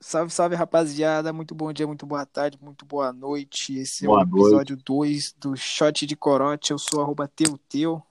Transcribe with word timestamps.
Salve, 0.00 0.30
salve, 0.30 0.54
rapaziada. 0.54 1.32
Muito 1.32 1.54
bom 1.54 1.72
dia, 1.72 1.86
muito 1.86 2.06
boa 2.06 2.24
tarde, 2.24 2.58
muito 2.60 2.84
boa 2.86 3.12
noite. 3.12 3.76
Esse 3.76 4.06
Boa 4.06 4.20
é 4.20 4.24
o 4.24 4.28
episódio 4.28 4.76
2 4.76 5.32
do 5.32 5.56
Shot 5.56 6.06
de 6.06 6.14
Corote. 6.14 6.70
Eu 6.70 6.78
sou 6.78 7.00
arroba 7.00 7.26
Teuteu. 7.26 8.02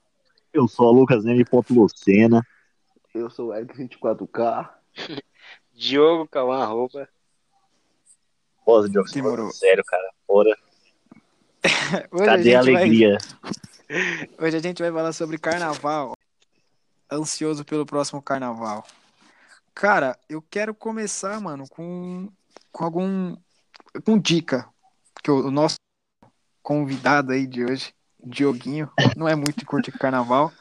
Eu 0.51 0.67
sou 0.67 0.87
o 0.87 0.91
Lucas 0.91 1.23
Neme 1.23 1.45
ponto 1.45 1.73
Lucena. 1.73 2.45
Eu 3.13 3.29
sou 3.29 3.49
o 3.49 3.53
Eric 3.53 3.73
24K. 3.77 4.69
Diogo 5.73 6.27
Cauã 6.27 6.65
roupa. 6.65 7.07
Pô, 8.65 8.87
Diogo, 8.87 9.07
você 9.07 9.15
Demorou. 9.15 9.37
falando 9.37 9.53
sério, 9.53 9.83
cara. 9.85 10.09
Hoje 10.27 10.55
cadê 12.25 12.55
a 12.55 12.61
vai- 12.63 12.75
alegria? 12.75 13.17
Hoje 14.39 14.57
a 14.57 14.59
gente 14.59 14.81
vai 14.81 14.91
falar 14.91 15.13
sobre 15.13 15.37
carnaval. 15.37 16.15
Ansioso 17.11 17.63
pelo 17.63 17.85
próximo 17.85 18.21
carnaval. 18.21 18.83
Cara, 19.73 20.17
eu 20.27 20.41
quero 20.41 20.73
começar, 20.73 21.39
mano, 21.39 21.65
com, 21.69 22.27
com 22.71 22.83
algum. 22.83 23.35
com 24.03 24.17
dica. 24.17 24.67
Que 25.23 25.29
o, 25.29 25.47
o 25.47 25.51
nosso 25.51 25.75
convidado 26.61 27.33
aí 27.33 27.45
de 27.45 27.63
hoje, 27.63 27.93
Dioguinho, 28.23 28.89
não 29.15 29.27
é 29.27 29.35
muito 29.35 29.59
de 29.59 29.65
curtir 29.65 29.91
carnaval. 29.91 30.51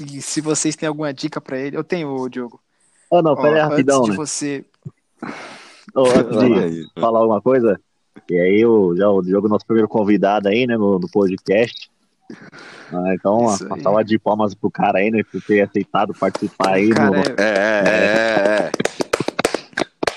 E 0.00 0.20
se 0.20 0.40
vocês 0.40 0.74
têm 0.74 0.88
alguma 0.88 1.14
dica 1.14 1.40
pra 1.40 1.58
ele, 1.58 1.76
eu 1.76 1.84
tenho, 1.84 2.08
ô, 2.08 2.28
Diogo. 2.28 2.60
Ô, 3.08 3.22
não, 3.22 3.32
Ó, 3.32 3.36
pera 3.36 3.64
aí 3.64 3.70
rapidão, 3.70 3.98
antes 3.98 4.10
de 4.10 4.10
né? 4.10 4.16
você. 4.16 4.64
Ô, 5.94 6.04
antes 6.06 6.74
de 6.74 7.00
falar 7.00 7.20
alguma 7.20 7.40
coisa, 7.40 7.80
e 8.28 8.38
aí 8.38 8.66
o, 8.66 8.96
já 8.96 9.08
o 9.08 9.22
Diogo, 9.22 9.48
nosso 9.48 9.64
primeiro 9.64 9.88
convidado 9.88 10.48
aí, 10.48 10.66
né, 10.66 10.76
no, 10.76 10.98
no 10.98 11.08
podcast. 11.08 11.88
Ah, 12.92 13.14
então, 13.14 13.38
uma 13.38 13.52
aí. 13.52 13.82
salva 13.82 14.04
de 14.04 14.18
palmas 14.18 14.54
pro 14.54 14.70
cara 14.70 14.98
aí, 14.98 15.10
né, 15.10 15.22
por 15.30 15.42
ter 15.42 15.62
aceitado 15.62 16.14
participar 16.14 16.74
aí. 16.74 16.90
Cara, 16.90 17.10
no, 17.10 17.16
é- 17.16 17.34
É, 17.38 17.82
é, 17.88 18.70
é. 18.70 18.72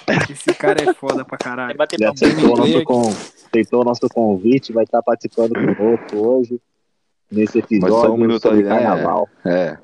esse 0.31 0.53
cara 0.53 0.89
é 0.89 0.93
foda 0.93 1.23
pra 1.25 1.37
caralho. 1.37 1.77
ele 1.91 2.05
aceitou 2.05 2.57
nosso, 2.57 2.83
con, 2.83 3.09
aceitou 3.47 3.81
o 3.81 3.83
nosso 3.83 4.07
convite, 4.09 4.73
vai 4.73 4.83
estar 4.83 5.01
participando 5.01 5.53
conosco 5.53 6.17
hoje, 6.17 6.59
nesse 7.31 7.59
episódio 7.59 8.13
um 8.13 8.17
minuto 8.17 8.41
sobre 8.41 8.59
aí, 8.59 8.63
né? 8.63 8.69
carnaval. 8.69 9.29
É. 9.45 9.77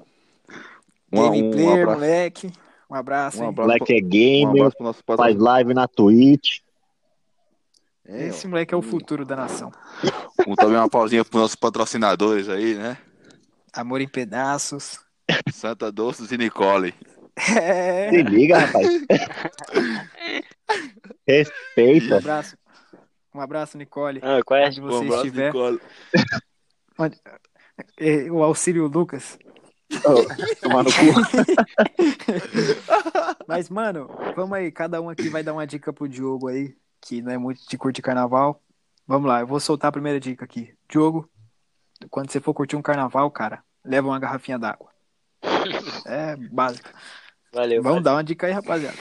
Um, 1.12 1.20
um, 1.20 1.32
Gameplay, 1.32 1.68
abraço, 1.82 2.00
moleque. 2.00 2.52
Um 2.90 2.96
abraço, 2.96 3.44
um 3.44 3.48
abraço, 3.50 3.70
Moleque 3.70 3.94
é 3.94 4.04
um 4.04 4.08
gamer, 4.08 4.72
nosso 4.80 5.04
faz 5.06 5.36
live 5.36 5.74
na 5.74 5.88
Twitch. 5.88 6.60
É, 8.08 8.28
Esse 8.28 8.48
moleque 8.48 8.74
é 8.74 8.78
o 8.78 8.82
futuro 8.82 9.26
da 9.26 9.36
nação. 9.36 9.72
ó. 10.04 10.52
um, 10.52 10.56
também 10.56 10.78
uma 10.78 10.90
pausinha 10.90 11.24
pros 11.26 11.42
nossos 11.42 11.56
patrocinadores 11.56 12.48
aí, 12.50 12.76
né? 12.76 12.98
Amor 13.74 14.00
em 14.02 14.08
pedaços. 14.08 15.00
Santa 15.52 15.92
Doces 15.92 16.32
e 16.32 16.38
Nicole. 16.38 16.94
É. 17.56 18.10
Se 18.12 18.22
liga, 18.24 18.60
rapaz. 18.60 18.88
Um 21.28 21.28
Respeita. 21.28 22.18
abraço. 22.18 22.58
Um 23.34 23.42
abraço, 23.42 23.78
Nicole. 23.78 24.20
Ah, 24.24 24.40
qual 24.46 24.60
é? 24.60 24.68
Onde 24.68 24.80
Um 24.82 24.84
você 24.86 25.04
abraço, 25.06 25.26
estiver. 25.26 25.46
Nicole. 25.48 25.80
Onde- 26.98 27.20
É, 28.00 28.32
O 28.32 28.42
auxílio 28.44 28.88
Lucas. 28.88 29.38
Tomar 30.62 30.84
no 30.84 30.90
cu. 30.92 30.98
Mas, 33.48 33.70
mano, 33.70 34.10
vamos 34.36 34.58
aí. 34.58 34.72
Cada 34.72 35.02
um 35.02 35.10
aqui 35.10 35.28
vai 35.30 35.44
dar 35.44 35.54
uma 35.54 35.66
dica 35.68 35.92
pro 35.92 36.08
Diogo 36.08 36.48
aí, 36.48 36.74
que 37.06 37.22
não 37.22 37.32
é 37.32 37.38
muito 37.38 37.62
de 37.68 37.78
curtir 37.78 38.02
carnaval. 38.02 38.62
Vamos 39.08 39.28
lá, 39.30 39.40
eu 39.42 39.48
vou 39.48 39.60
soltar 39.60 39.90
a 39.90 39.92
primeira 39.92 40.20
dica 40.20 40.44
aqui. 40.44 40.74
Diogo, 40.90 41.30
quando 42.10 42.32
você 42.32 42.42
for 42.42 42.54
curtir 42.54 42.76
um 42.76 42.82
carnaval, 42.82 43.30
cara, 43.30 43.64
leva 43.84 44.08
uma 44.08 44.20
garrafinha 44.20 44.58
d'água. 44.60 44.90
É 46.06 46.36
básico. 46.36 46.90
Valeu. 47.54 47.82
Vamos 47.82 48.04
dar 48.04 48.14
uma 48.14 48.24
dica 48.24 48.48
aí, 48.48 48.54
rapaziada. 48.54 48.98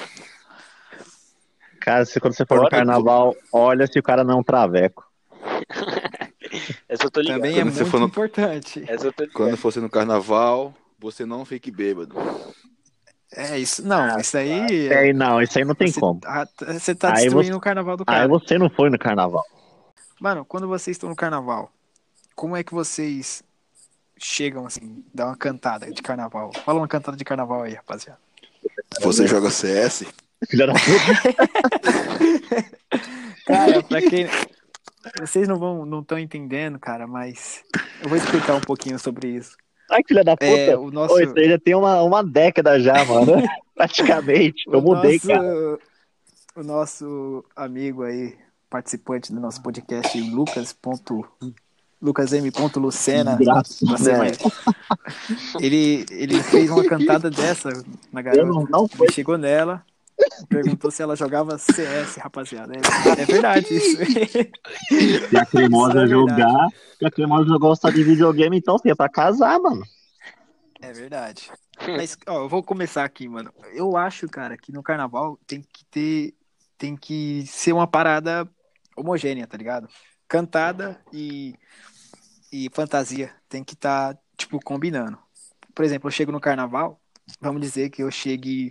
Cara, 1.81 2.05
se 2.07 2.19
quando 2.21 2.35
você 2.35 2.47
for 2.47 2.55
no 2.57 2.61
Bora, 2.63 2.71
carnaval, 2.71 3.35
olha 3.53 3.87
se 3.87 3.99
o 3.99 4.03
cara 4.03 4.25
não 4.25 4.35
é 4.35 4.37
um 4.39 4.43
traveco. 4.43 5.05
Essa 6.89 7.05
eu 7.05 7.11
tô 7.11 7.21
ligado. 7.21 7.37
Também 7.39 7.59
é 7.59 7.63
Quando 7.63 7.73
você 7.75 7.83
muito 7.83 7.99
no- 7.99 8.07
importante. 8.07 8.85
Essa 8.89 9.07
eu 9.09 9.13
tô 9.13 9.23
ligado. 9.25 9.37
Quando 9.37 9.57
você 9.57 9.81
no 9.81 9.91
carnaval, 9.91 10.75
você 10.99 11.27
não 11.27 11.45
fique 11.45 11.71
bêbado. 11.71 12.15
É 13.37 13.59
isso. 13.59 13.87
Não, 13.87 14.19
isso 14.19 14.37
aí. 14.37 14.87
É, 14.89 15.13
não, 15.13 15.43
isso 15.43 15.59
aí 15.59 15.65
não 15.65 15.75
tem 15.75 15.89
você, 15.91 15.99
como. 16.01 16.21
ah, 16.25 16.47
Você 16.69 16.95
tá 16.95 17.09
Aí 17.09 17.25
destruindo 17.25 17.53
você- 17.53 17.57
o 17.57 17.61
carnaval 17.61 17.97
do 17.97 18.05
Aí 18.07 18.15
cara. 18.17 18.29
você 18.29 18.57
não 18.59 18.71
foi 18.71 18.89
no 18.91 18.99
carnaval. 18.99 19.45
Mano, 20.21 20.45
quando 20.45 20.69
vocês 20.69 20.95
estão 20.97 21.09
no 21.09 21.17
carnaval, 21.17 21.71
como 22.37 22.57
é 22.57 22.63
que 22.63 22.73
vocês 22.73 23.43
chegam 24.17 24.65
assim, 24.67 25.05
dá 25.13 25.27
uma 25.27 25.37
cantada 25.37 25.91
de 25.91 26.01
carnaval? 26.01 26.53
Fala 26.65 26.79
uma 26.81 26.87
cantada 26.89 27.17
de 27.17 27.25
carnaval 27.25 27.63
aí, 27.65 27.75
rapaziada. 27.75 28.19
Você 29.01 29.27
joga 29.27 29.51
CS? 29.51 30.05
Filha 30.49 30.67
da 30.69 30.73
puta. 30.75 31.45
Cara, 33.47 33.83
pra 33.83 34.01
quem. 34.01 34.27
Vocês 35.21 35.47
não 35.49 35.57
vão, 35.59 35.85
não 35.85 36.01
estão 36.01 36.19
entendendo, 36.19 36.79
cara, 36.79 37.07
mas 37.07 37.63
eu 38.03 38.09
vou 38.09 38.17
explicar 38.17 38.55
um 38.55 38.61
pouquinho 38.61 38.99
sobre 38.99 39.29
isso. 39.29 39.55
Ai, 39.91 40.03
filha 40.07 40.25
da 40.25 40.37
puta. 40.37 40.47
É, 40.47 40.77
o 40.77 40.91
nosso. 40.91 41.15
Ô, 41.15 41.21
isso 41.21 41.33
aí 41.37 41.49
já 41.49 41.59
tem 41.59 41.75
uma, 41.75 42.03
uma 42.03 42.23
década 42.25 42.79
já, 42.81 43.05
mano. 43.05 43.43
Praticamente. 43.75 44.65
Eu 44.67 44.79
o 44.79 44.83
mudei, 44.83 45.15
nosso, 45.15 45.27
cara. 45.29 45.79
O 46.57 46.63
nosso 46.63 47.45
amigo 47.57 48.03
aí, 48.05 48.35
participante 48.71 49.33
do 49.33 49.41
nosso 49.41 49.63
podcast, 49.63 50.19
Lucas. 50.31 50.73
ponto- 50.73 51.25
LucasM.Lucena, 52.01 53.39
mais- 53.41 54.39
ele, 55.61 56.05
ele 56.11 56.43
fez 56.43 56.71
uma 56.71 56.85
cantada 56.85 57.31
dessa 57.31 57.71
na 58.13 58.21
garota. 58.23 58.45
Não, 58.45 58.67
não 58.69 58.89
foi. 58.89 59.07
Ele 59.07 59.13
chegou 59.15 59.39
nela, 59.39 59.83
perguntou 60.49 60.91
se 60.91 61.03
ela 61.03 61.17
jogava 61.17 61.59
CS, 61.59 62.17
rapaziada. 62.17 62.75
É, 62.75 63.23
é 63.23 63.25
verdade 63.25 63.75
isso. 63.75 63.97
Se 65.29 65.37
a 65.37 65.47
cremosa 65.47 66.05
é 66.05 66.07
jogar, 66.07 66.69
se 66.99 67.07
a 67.07 67.11
cremosa 67.11 67.59
gosta 67.59 67.93
de 67.93 68.03
videogame, 68.03 68.57
então, 68.57 68.79
filho, 68.79 68.93
é 68.93 68.95
pra 68.95 69.09
casar, 69.09 69.59
mano. 69.59 69.83
É 70.81 70.93
verdade. 70.93 71.51
Mas, 71.97 72.17
ó, 72.27 72.43
eu 72.43 72.49
vou 72.49 72.63
começar 72.63 73.05
aqui, 73.05 73.29
mano. 73.29 73.53
Eu 73.73 73.97
acho, 73.97 74.29
cara, 74.29 74.57
que 74.57 74.73
no 74.73 74.83
carnaval 74.83 75.39
tem 75.47 75.63
que 75.63 75.85
ter. 75.87 76.35
Tem 76.77 76.97
que 76.97 77.45
ser 77.47 77.73
uma 77.73 77.87
parada 77.87 78.49
homogênea, 78.97 79.47
tá 79.47 79.57
ligado? 79.57 79.89
Cantada 80.29 81.01
e, 81.13 81.55
e 82.53 82.69
fantasia. 82.73 83.35
Tem 83.49 83.65
que 83.65 83.75
estar, 83.75 84.19
tipo, 84.37 84.61
combinando. 84.61 85.19
Por 85.75 85.85
exemplo, 85.85 86.09
eu 86.09 86.13
chego 86.13 86.33
no 86.33 86.41
carnaval, 86.41 87.01
vamos 87.41 87.61
dizer 87.61 87.91
que 87.91 88.03
eu 88.03 88.11
chegue 88.11 88.71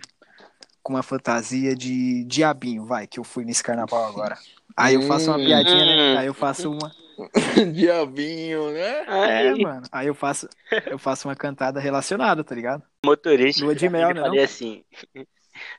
com 0.84 0.92
uma 0.92 1.02
fantasia 1.02 1.74
de 1.74 2.22
diabinho, 2.24 2.84
vai, 2.84 3.06
que 3.06 3.18
eu 3.18 3.24
fui 3.24 3.42
nesse 3.44 3.62
carnaval 3.62 4.04
agora. 4.04 4.38
Aí 4.76 4.94
eu 4.94 5.02
faço 5.02 5.30
uma 5.30 5.38
Hum. 5.38 5.44
piadinha, 5.44 5.84
né? 5.86 6.18
Aí 6.18 6.26
eu 6.26 6.34
faço 6.34 6.70
uma. 6.70 6.92
Diabinho, 7.74 8.70
né? 8.72 9.04
É, 9.06 9.48
Aí, 9.50 9.62
mano. 9.62 9.86
Aí 9.90 10.06
eu 10.08 10.14
faço, 10.14 10.48
eu 10.86 10.98
faço 10.98 11.26
uma 11.26 11.34
cantada 11.34 11.80
relacionada, 11.80 12.44
tá 12.44 12.54
ligado? 12.54 12.82
motorista. 13.04 13.64
Lua 13.64 13.74
de 13.74 13.88
mel, 13.88 14.12
né, 14.14 14.20
falei 14.20 14.42
assim: 14.42 14.84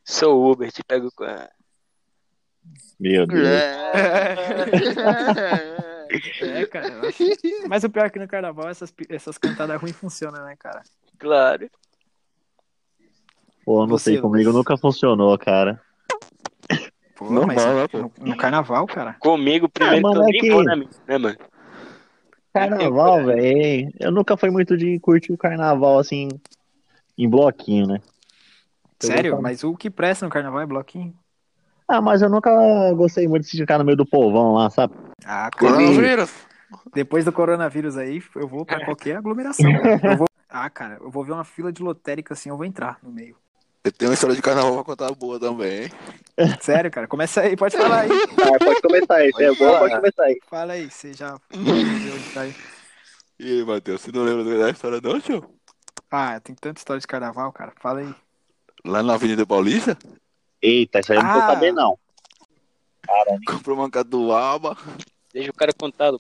sou 0.04 0.40
o 0.42 0.52
Uber, 0.52 0.72
te 0.72 0.84
pego 0.84 1.10
com 1.16 1.24
a. 1.24 1.48
Meu 3.00 3.28
Deus. 3.28 3.62
É, 6.42 6.66
cara. 6.68 6.88
eu 6.88 7.02
acho- 7.08 7.24
Mas 7.68 7.84
o 7.84 7.90
pior 7.90 8.06
é 8.06 8.10
que 8.10 8.20
no 8.20 8.28
carnaval 8.28 8.70
essas, 8.70 8.94
essas 9.10 9.38
cantadas 9.38 9.80
ruins 9.80 9.96
funcionam, 9.96 10.44
né, 10.46 10.56
cara? 10.58 10.82
Claro. 11.20 11.70
Pô, 13.66 13.81
não 13.88 13.98
Você, 13.98 14.12
sei, 14.12 14.18
comigo 14.22 14.50
Lucas? 14.52 14.56
nunca 14.58 14.78
funcionou, 14.78 15.38
cara. 15.38 15.81
Pô, 17.16 17.30
Normal, 17.31 17.48
mas 17.48 17.66
né, 17.66 17.88
pô? 17.88 17.98
no, 17.98 18.12
no 18.28 18.38
carnaval, 18.38 18.86
cara. 18.86 19.14
Comigo, 19.20 19.68
primeiro 19.68 20.08
Ah, 20.08 20.12
que 20.12 20.18
eu 20.18 20.22
mano, 20.22 20.30
é 20.30 20.34
que- 20.34 20.50
né, 21.08 21.18
mano? 21.18 21.38
Carnaval, 22.53 23.26
velho. 23.26 23.91
Eu 24.00 24.12
nunca 24.12 24.38
fui 24.38 24.50
muito 24.50 24.78
de 24.78 25.00
curtir 25.00 25.34
o 25.34 25.38
carnaval 25.38 26.00
assim, 26.00 26.29
em 27.17 27.28
bloquinho, 27.29 27.88
né? 27.88 28.00
Eu 29.02 29.08
Sério? 29.08 29.32
gostava- 29.32 29.41
Mas 29.41 29.64
o 29.64 29.76
que 29.76 29.90
presta 29.90 30.26
no 30.26 30.32
carnaval 30.32 30.62
é 30.62 30.66
bloquinho? 30.66 31.14
Ah, 31.88 32.02
mas 32.02 32.22
eu 32.22 32.29
nunca 32.29 32.52
gostei 32.94 33.28
muito 33.28 33.46
de 33.47 33.58
ficar 33.58 33.78
no 33.78 33.84
meio 33.85 33.97
do 33.97 34.06
povão 34.06 34.53
lá, 34.53 34.70
sabe? 34.70 34.94
Ah, 35.26 35.50
cara. 35.52 35.73
Coronavírus. 35.73 36.32
Depois 36.94 37.26
do 37.26 37.32
coronavírus 37.32 37.97
aí, 37.97 38.22
eu 38.35 38.47
vou 38.47 38.66
pra 38.66 38.79
qualquer 38.85 39.17
aglomeração. 39.17 39.72
Eu 40.03 40.16
vou... 40.17 40.28
Ah, 40.50 40.70
cara, 40.70 40.97
eu 41.02 41.12
vou 41.12 41.23
ver 41.23 41.34
uma 41.34 41.44
fila 41.44 41.72
de 41.72 41.84
lotérica 41.84 42.34
assim, 42.34 42.50
eu 42.50 42.58
vou 42.58 42.66
entrar 42.66 43.00
no 43.03 43.12
meio. 43.12 43.38
Eu 43.85 43.91
tenho 43.91 44.09
uma 44.09 44.16
história 44.16 44.35
de 44.35 44.41
carnaval 44.41 44.73
pra 44.73 44.84
contar 44.84 45.11
boa 45.14 45.40
também, 45.40 45.84
hein? 45.84 45.90
Sério, 46.59 46.90
cara? 46.90 47.08
Começa 47.08 47.41
aí, 47.41 47.55
pode 47.55 47.78
falar 47.78 48.02
aí. 48.02 48.09
Ah, 48.41 48.58
pode 48.59 48.82
começar 48.82 49.16
aí, 49.16 49.32
é 49.40 49.53
bom, 49.53 49.78
pode 49.79 49.96
começar 49.96 50.23
aí. 50.23 50.40
Fala 50.49 50.73
aí, 50.73 50.90
você 50.90 51.14
já 51.14 51.37
viu 51.52 52.16
onde 52.16 52.34
tá 52.34 52.41
aí. 52.41 52.55
E 53.40 53.59
aí, 53.59 53.64
Matheus, 53.66 54.02
você 54.02 54.11
não 54.11 54.23
lembra 54.23 54.58
da 54.58 54.70
história 54.72 54.99
não, 55.02 55.22
tio? 55.22 55.47
Ah, 56.09 56.40
tem 56.40 56.55
tanta 56.55 56.79
história 56.79 56.99
de 56.99 57.05
carnaval, 57.08 57.52
cara. 57.52 57.73
Fala 57.79 57.99
aí. 57.99 58.16
Lá 58.84 59.03
na 59.03 59.14
Avenida 59.14 59.46
Paulista, 59.46 59.96
Eita, 60.61 60.99
isso 60.99 61.11
aí 61.11 61.20
eu 61.20 61.23
não 61.23 61.31
tô 61.34 61.40
Ah. 61.40 61.47
sabendo, 61.47 61.76
não. 61.76 61.99
comprou 63.46 63.78
uma 63.78 63.90
catuaba. 63.90 64.76
Deixa 65.31 65.52
o 65.52 65.53
cara 65.53 65.72
contar, 65.78 66.09
Lu. 66.09 66.20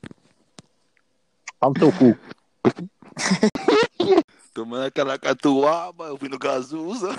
Fala 1.59 1.73
no 1.73 1.79
teu 1.79 1.91
cu. 1.91 2.17
Tomando 4.55 4.85
aquela 4.85 5.19
catuaba, 5.19 6.17
no 6.17 6.39
Gazuza. 6.39 7.09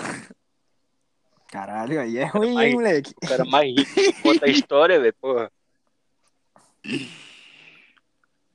Caralho, 1.51 2.01
aí 2.01 2.17
é 2.17 2.25
ruim, 2.25 2.59
hein, 2.59 2.73
moleque? 2.73 3.13
O 3.23 3.27
cara 3.27 3.45
mais 3.45 3.75
rico 3.77 3.93
que 3.93 4.13
conta 4.23 4.47
a 4.47 4.49
história, 4.49 4.99
velho, 4.99 5.13
porra. 5.21 5.51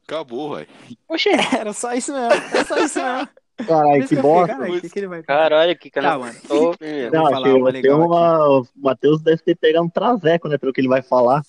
Acabou, 0.05 0.57
velho. 0.57 0.67
Oxê, 1.09 1.31
Era 1.57 1.73
só 1.73 1.95
isso 1.95 2.13
mesmo, 2.13 2.33
era 2.33 2.65
só 2.65 2.77
isso 2.79 3.01
mesmo. 3.01 3.29
Caralho, 3.69 4.03
que 4.03 4.09
fiquei, 4.09 4.23
bosta. 4.23 4.55
Caralho, 4.57 4.75
o 4.77 4.81
que, 4.81 4.91
que 4.91 4.99
ele 4.99 5.07
vai 5.07 5.23
caralho, 5.23 5.79
que 5.79 5.91
Tá, 5.91 6.01
cara 6.03 6.19
mano. 6.19 6.41
top, 6.49 6.85
hein, 6.85 6.93
meu. 7.03 7.11
Não, 7.13 7.31
falar 7.31 7.43
que 7.47 7.53
uma 7.55 7.63
vai 7.63 7.73
ter 7.73 7.83
legal 7.83 8.05
uma. 8.05 8.49
O 8.49 8.67
Matheus 8.75 9.23
deve 9.23 9.43
ter 9.43 9.55
pegado 9.55 9.85
um 9.87 9.89
traveco, 9.89 10.49
né? 10.49 10.59
Pelo 10.59 10.73
que 10.73 10.81
ele 10.81 10.89
vai 10.89 11.03
falar. 11.03 11.41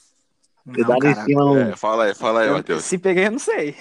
Cuidado 0.65 0.95
em 0.95 1.13
cara. 1.13 1.25
cima. 1.25 1.59
É, 1.59 1.75
fala 1.75 2.03
aí, 2.05 2.15
fala 2.15 2.41
aí, 2.41 2.47
Eu- 2.47 2.53
Matheus. 2.53 2.83
se 2.85 2.97
peguei, 2.97 3.27
eu 3.27 3.31
não 3.31 3.39
sei. 3.39 3.75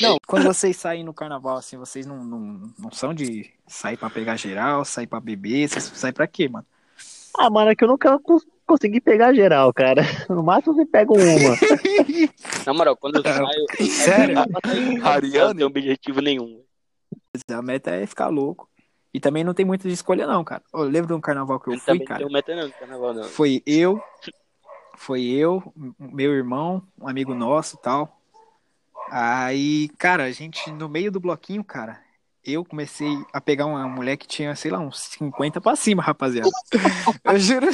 Não, 0.00 0.18
quando 0.26 0.44
vocês 0.54 0.76
saem 0.76 1.02
no 1.04 1.12
carnaval, 1.12 1.56
assim, 1.56 1.76
vocês 1.76 2.06
não, 2.06 2.24
não, 2.24 2.70
não 2.78 2.90
são 2.92 3.12
de 3.12 3.50
sair 3.66 3.96
pra 3.96 4.08
pegar 4.08 4.36
geral, 4.36 4.84
sair 4.84 5.06
pra 5.06 5.18
beber, 5.20 5.68
vocês 5.68 5.84
saem 5.94 6.12
pra 6.14 6.26
quê, 6.26 6.48
mano? 6.48 6.66
Ah, 7.38 7.50
mano, 7.50 7.70
é 7.70 7.74
que 7.74 7.82
eu 7.82 7.88
nunca 7.88 8.18
cons- 8.20 8.46
consegui 8.66 9.00
pegar 9.00 9.32
geral, 9.34 9.72
cara. 9.72 10.02
No 10.30 10.42
máximo 10.42 10.74
você 10.74 10.86
pega 10.86 11.10
uma. 11.12 11.22
Na 12.66 12.74
moral, 12.74 12.96
quando 12.96 13.16
eu 13.16 13.22
É, 13.24 13.32
saio. 13.34 13.90
sério? 13.90 14.34
eu 15.34 15.46
Não 15.48 15.54
tenho 15.54 15.66
objetivo 15.66 16.20
nenhum. 16.20 16.62
A 17.50 17.62
meta 17.62 17.90
é 17.90 18.06
ficar 18.06 18.28
louco. 18.28 18.68
E 19.14 19.20
também 19.20 19.44
não 19.44 19.52
tem 19.52 19.64
muito 19.66 19.86
de 19.88 19.92
escolha, 19.94 20.26
não, 20.26 20.42
cara. 20.44 20.62
Eu 20.72 20.82
lembro 20.84 21.08
de 21.08 21.12
um 21.14 21.20
carnaval 21.20 21.58
que 21.60 21.68
eu 21.68 21.74
Eu 21.74 21.78
fui, 21.80 21.86
também 21.86 22.00
não 22.00 22.06
cara. 22.06 22.18
tenho 22.20 22.32
meta 22.32 22.54
não 22.56 22.66
no 22.66 22.72
carnaval, 22.72 23.14
não. 23.14 23.24
Foi 23.24 23.62
eu, 23.66 24.02
foi 25.02 25.24
eu, 25.24 25.72
meu 25.98 26.32
irmão, 26.32 26.80
um 26.96 27.08
amigo 27.08 27.34
nosso 27.34 27.76
tal. 27.76 28.20
Aí, 29.10 29.88
cara, 29.98 30.24
a 30.24 30.30
gente, 30.30 30.70
no 30.70 30.88
meio 30.88 31.10
do 31.10 31.18
bloquinho, 31.18 31.64
cara, 31.64 32.00
eu 32.44 32.64
comecei 32.64 33.08
a 33.32 33.40
pegar 33.40 33.66
uma 33.66 33.86
mulher 33.88 34.16
que 34.16 34.28
tinha, 34.28 34.54
sei 34.54 34.70
lá, 34.70 34.78
uns 34.78 35.00
50 35.18 35.60
pra 35.60 35.74
cima, 35.74 36.02
rapaziada. 36.02 36.50
Eu 37.24 37.38
juro. 37.38 37.66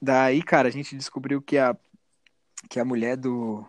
Daí, 0.00 0.42
cara, 0.42 0.68
a 0.68 0.70
gente 0.70 0.96
descobriu 0.96 1.42
que 1.42 1.58
a, 1.58 1.76
que 2.68 2.78
a 2.78 2.84
mulher 2.84 3.16
do. 3.16 3.66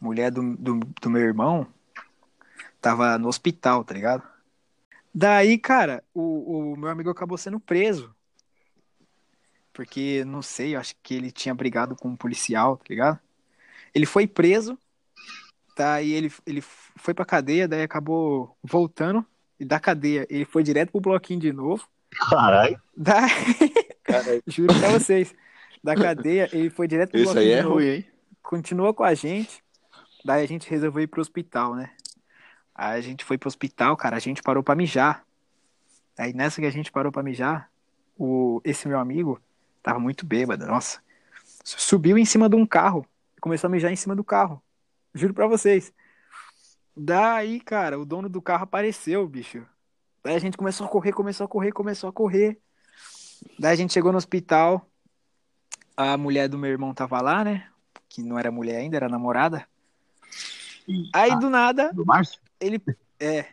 Mulher 0.00 0.30
do, 0.30 0.56
do, 0.56 0.78
do 0.78 1.10
meu 1.10 1.22
irmão 1.22 1.66
tava 2.80 3.18
no 3.18 3.28
hospital, 3.28 3.82
tá 3.82 3.94
ligado? 3.94 4.22
Daí, 5.12 5.58
cara, 5.58 6.04
o, 6.14 6.72
o 6.72 6.76
meu 6.76 6.90
amigo 6.90 7.10
acabou 7.10 7.36
sendo 7.36 7.58
preso. 7.58 8.14
Porque, 9.78 10.24
não 10.24 10.42
sei, 10.42 10.74
eu 10.74 10.80
acho 10.80 10.92
que 11.04 11.14
ele 11.14 11.30
tinha 11.30 11.54
brigado 11.54 11.94
com 11.94 12.08
um 12.08 12.16
policial, 12.16 12.78
tá 12.78 12.86
ligado? 12.88 13.20
Ele 13.94 14.06
foi 14.06 14.26
preso, 14.26 14.76
daí 15.76 16.10
ele, 16.14 16.32
ele 16.44 16.60
foi 16.60 17.14
pra 17.14 17.24
cadeia, 17.24 17.68
daí 17.68 17.82
acabou 17.82 18.58
voltando, 18.60 19.24
e 19.56 19.64
da 19.64 19.78
cadeia 19.78 20.26
ele 20.28 20.44
foi 20.44 20.64
direto 20.64 20.90
pro 20.90 21.00
bloquinho 21.00 21.38
de 21.38 21.52
novo. 21.52 21.88
Caralho. 22.10 22.82
Daí, 22.96 23.30
Cara, 24.02 24.42
juro 24.48 24.74
pra 24.80 24.90
vocês, 24.90 25.32
da 25.80 25.94
cadeia 25.94 26.50
ele 26.52 26.70
foi 26.70 26.88
direto 26.88 27.12
pro 27.12 27.20
Isso 27.20 27.32
bloquinho 27.32 27.52
aí 27.52 27.52
é 27.52 27.56
de 27.58 27.62
novo, 27.62 27.74
ruim, 27.76 27.86
hein? 27.86 28.06
continuou 28.42 28.92
com 28.92 29.04
a 29.04 29.14
gente, 29.14 29.62
daí 30.24 30.42
a 30.42 30.48
gente 30.48 30.68
resolveu 30.68 31.04
ir 31.04 31.06
pro 31.06 31.20
hospital, 31.20 31.76
né? 31.76 31.92
Aí 32.74 32.98
a 32.98 33.00
gente 33.00 33.24
foi 33.24 33.38
pro 33.38 33.46
hospital, 33.46 33.96
cara, 33.96 34.16
a 34.16 34.20
gente 34.20 34.42
parou 34.42 34.64
pra 34.64 34.74
mijar. 34.74 35.24
Aí 36.18 36.32
nessa 36.32 36.60
que 36.60 36.66
a 36.66 36.72
gente 36.72 36.90
parou 36.90 37.12
pra 37.12 37.22
mijar, 37.22 37.70
o, 38.16 38.60
esse 38.64 38.88
meu 38.88 38.98
amigo 38.98 39.40
tava 39.88 39.98
muito 39.98 40.26
bêbado, 40.26 40.66
nossa. 40.66 41.00
Subiu 41.64 42.18
em 42.18 42.24
cima 42.24 42.48
de 42.48 42.56
um 42.56 42.66
carro 42.66 43.06
e 43.36 43.40
começou 43.40 43.68
a 43.68 43.70
mijar 43.70 43.90
em 43.90 43.96
cima 43.96 44.14
do 44.14 44.22
carro. 44.22 44.62
Juro 45.14 45.32
pra 45.32 45.46
vocês. 45.46 45.92
Daí, 46.96 47.60
cara, 47.60 47.98
o 47.98 48.04
dono 48.04 48.28
do 48.28 48.42
carro 48.42 48.64
apareceu, 48.64 49.26
bicho. 49.26 49.64
Daí 50.22 50.34
a 50.34 50.38
gente 50.38 50.56
começou 50.56 50.86
a 50.86 50.90
correr, 50.90 51.12
começou 51.12 51.44
a 51.44 51.48
correr, 51.48 51.72
começou 51.72 52.10
a 52.10 52.12
correr. 52.12 52.58
Daí 53.58 53.72
a 53.72 53.76
gente 53.76 53.92
chegou 53.92 54.12
no 54.12 54.18
hospital. 54.18 54.86
A 55.96 56.16
mulher 56.16 56.48
do 56.48 56.58
meu 56.58 56.70
irmão 56.70 56.92
tava 56.92 57.20
lá, 57.20 57.42
né? 57.42 57.68
Que 58.08 58.22
não 58.22 58.38
era 58.38 58.50
mulher 58.50 58.76
ainda, 58.76 58.96
era 58.96 59.08
namorada. 59.08 59.66
Aí 61.14 61.38
do 61.38 61.48
nada, 61.50 61.92
Do 61.92 62.04
Márcio? 62.04 62.40
ele 62.60 62.82
é 63.20 63.46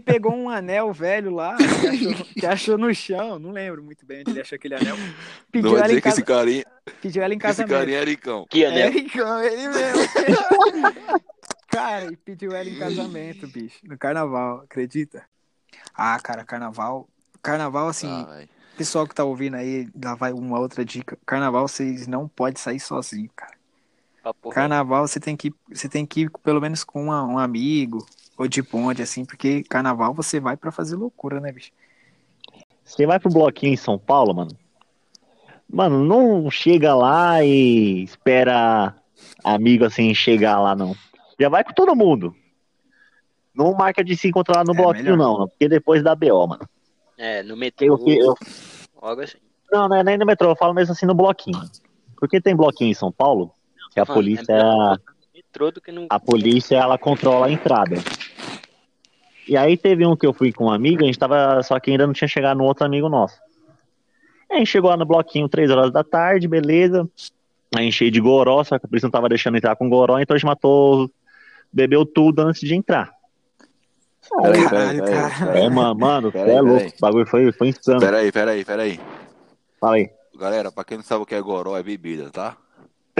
pegou 0.00 0.34
um 0.34 0.48
anel 0.48 0.92
velho 0.92 1.34
lá 1.34 1.56
que 1.56 1.64
achou, 1.86 2.24
que 2.26 2.46
achou 2.46 2.78
no 2.78 2.94
chão, 2.94 3.38
não 3.38 3.50
lembro 3.52 3.82
muito 3.82 4.04
bem 4.06 4.20
onde 4.20 4.30
ele 4.32 4.40
achou 4.40 4.56
aquele 4.56 4.74
anel. 4.74 4.96
Pediu 5.52 5.76
ela, 5.78 5.92
em 5.92 6.00
casa, 6.00 6.22
carinha, 6.22 6.64
pediu 7.00 7.22
ela 7.22 7.34
em 7.34 7.38
que 7.38 7.46
esse 7.46 7.56
casamento. 7.62 7.78
carinha 7.78 7.98
é 7.98 8.02
Ericão. 8.02 8.46
que 8.48 8.64
É, 8.64 8.68
anel? 8.68 8.86
Ericão, 8.88 9.42
ele 9.42 9.68
mesmo. 9.68 10.00
Cara, 11.68 12.06
e 12.12 12.16
pediu 12.16 12.52
ela 12.52 12.68
em 12.68 12.78
casamento, 12.78 13.46
bicho, 13.46 13.78
no 13.84 13.96
carnaval, 13.96 14.62
acredita? 14.64 15.24
Ah, 15.94 16.18
cara, 16.20 16.44
carnaval. 16.44 17.08
Carnaval, 17.42 17.88
assim, 17.88 18.08
Ah, 18.08 18.42
pessoal 18.76 19.06
que 19.06 19.14
tá 19.14 19.22
ouvindo 19.24 19.54
aí, 19.56 19.88
lá 20.02 20.14
vai 20.16 20.32
uma 20.32 20.58
outra 20.58 20.84
dica. 20.84 21.16
Carnaval, 21.24 21.68
vocês 21.68 22.06
não 22.08 22.26
podem 22.26 22.60
sair 22.60 22.80
sozinho, 22.80 23.30
cara. 23.36 23.54
Ah. 24.24 24.32
Carnaval 24.52 25.06
você 25.06 25.20
tem 25.20 25.36
que 25.36 25.48
ir, 25.48 25.54
você 25.72 25.88
tem 25.88 26.04
que 26.04 26.22
ir 26.22 26.30
pelo 26.42 26.60
menos 26.60 26.82
com 26.84 27.04
uma- 27.04 27.24
um 27.24 27.38
amigo 27.38 28.04
ou 28.40 28.48
de 28.48 28.62
ponte 28.62 29.02
assim, 29.02 29.22
porque 29.24 29.62
carnaval 29.64 30.14
você 30.14 30.40
vai 30.40 30.56
pra 30.56 30.72
fazer 30.72 30.96
loucura, 30.96 31.38
né, 31.40 31.52
bicho? 31.52 31.70
Você 32.82 33.04
vai 33.06 33.20
pro 33.20 33.30
bloquinho 33.30 33.74
em 33.74 33.76
São 33.76 33.98
Paulo, 33.98 34.34
mano? 34.34 34.50
Mano, 35.68 36.02
não 36.04 36.50
chega 36.50 36.94
lá 36.94 37.44
e 37.44 38.02
espera 38.02 38.94
amigo 39.44 39.84
assim 39.84 40.14
chegar 40.14 40.58
lá, 40.58 40.74
não. 40.74 40.96
Já 41.38 41.50
vai 41.50 41.62
com 41.62 41.72
todo 41.74 41.94
mundo. 41.94 42.34
Não 43.54 43.74
marca 43.74 44.02
de 44.02 44.16
se 44.16 44.28
encontrar 44.28 44.58
lá 44.58 44.64
no 44.64 44.72
É, 44.72 44.76
bloquinho, 44.76 45.16
melhor. 45.16 45.38
não, 45.40 45.48
porque 45.48 45.68
depois 45.68 46.02
dá 46.02 46.14
BO, 46.14 46.46
mano. 46.46 46.66
É, 47.18 47.42
no 47.42 47.56
metrô. 47.56 47.86
Eu, 48.06 48.34
eu, 49.02 49.20
assim. 49.20 49.36
não, 49.70 49.86
não 49.86 49.96
é 49.96 50.02
nem 50.02 50.16
no 50.16 50.24
metrô, 50.24 50.48
eu 50.50 50.56
falo 50.56 50.72
mesmo 50.72 50.92
assim 50.92 51.04
no 51.04 51.14
bloquinho. 51.14 51.60
Porque 52.16 52.40
tem 52.40 52.56
bloquinho 52.56 52.90
em 52.90 52.94
São 52.94 53.12
Paulo, 53.12 53.52
que 53.92 54.00
a 54.00 54.04
Mano, 54.04 54.14
polícia. 54.14 54.52
é 54.52 54.62
no 54.62 54.98
metrô 55.34 55.70
do 55.70 55.80
que 55.80 55.92
no. 55.92 56.06
a 56.08 56.18
polícia 56.18 56.76
ela 56.76 56.96
controla 56.98 57.46
a 57.46 57.50
entrada. 57.52 57.96
E 59.50 59.56
aí 59.56 59.76
teve 59.76 60.06
um 60.06 60.14
que 60.14 60.24
eu 60.24 60.32
fui 60.32 60.52
com 60.52 60.66
um 60.66 60.70
amigo, 60.70 61.02
a 61.02 61.06
gente 61.06 61.18
tava, 61.18 61.60
só 61.64 61.80
que 61.80 61.90
ainda 61.90 62.06
não 62.06 62.14
tinha 62.14 62.28
chegado 62.28 62.58
no 62.58 62.62
outro 62.62 62.86
amigo 62.86 63.08
nosso. 63.08 63.34
Aí 64.48 64.54
a 64.54 64.58
gente 64.58 64.68
chegou 64.68 64.88
lá 64.88 64.96
no 64.96 65.04
bloquinho 65.04 65.48
3 65.48 65.68
horas 65.72 65.90
da 65.90 66.04
tarde, 66.04 66.46
beleza. 66.46 67.10
Aí 67.76 67.88
enchei 67.88 68.12
de 68.12 68.20
goró, 68.20 68.62
só 68.62 68.78
que 68.78 68.86
a 68.86 68.88
polícia 68.88 69.08
não 69.08 69.10
tava 69.10 69.28
deixando 69.28 69.56
entrar 69.56 69.74
com 69.74 69.90
goró, 69.90 70.20
então 70.20 70.36
a 70.36 70.38
gente 70.38 70.46
matou, 70.46 71.10
bebeu 71.72 72.06
tudo 72.06 72.42
antes 72.42 72.60
de 72.60 72.76
entrar. 72.76 73.10
Peraí, 74.40 74.68
peraí, 74.68 75.02
peraí, 75.02 75.64
É, 75.64 75.68
mano, 75.68 75.98
mano, 75.98 76.30
Pera 76.30 76.48
aí, 76.48 76.56
é 76.56 76.60
louco, 76.60 76.86
o 76.86 77.00
bagulho 77.00 77.26
foi, 77.26 77.50
foi 77.50 77.70
insano. 77.70 77.98
Pera 77.98 78.18
aí, 78.18 78.30
pera 78.30 78.52
aí, 78.52 78.64
pera 78.64 78.82
aí. 78.82 79.00
Fala 79.80 79.96
aí. 79.96 80.10
Galera, 80.38 80.70
pra 80.70 80.84
quem 80.84 80.98
não 80.98 81.04
sabe 81.04 81.24
o 81.24 81.26
que 81.26 81.34
é 81.34 81.40
goró, 81.40 81.76
é 81.76 81.82
bebida, 81.82 82.30
tá? 82.30 82.56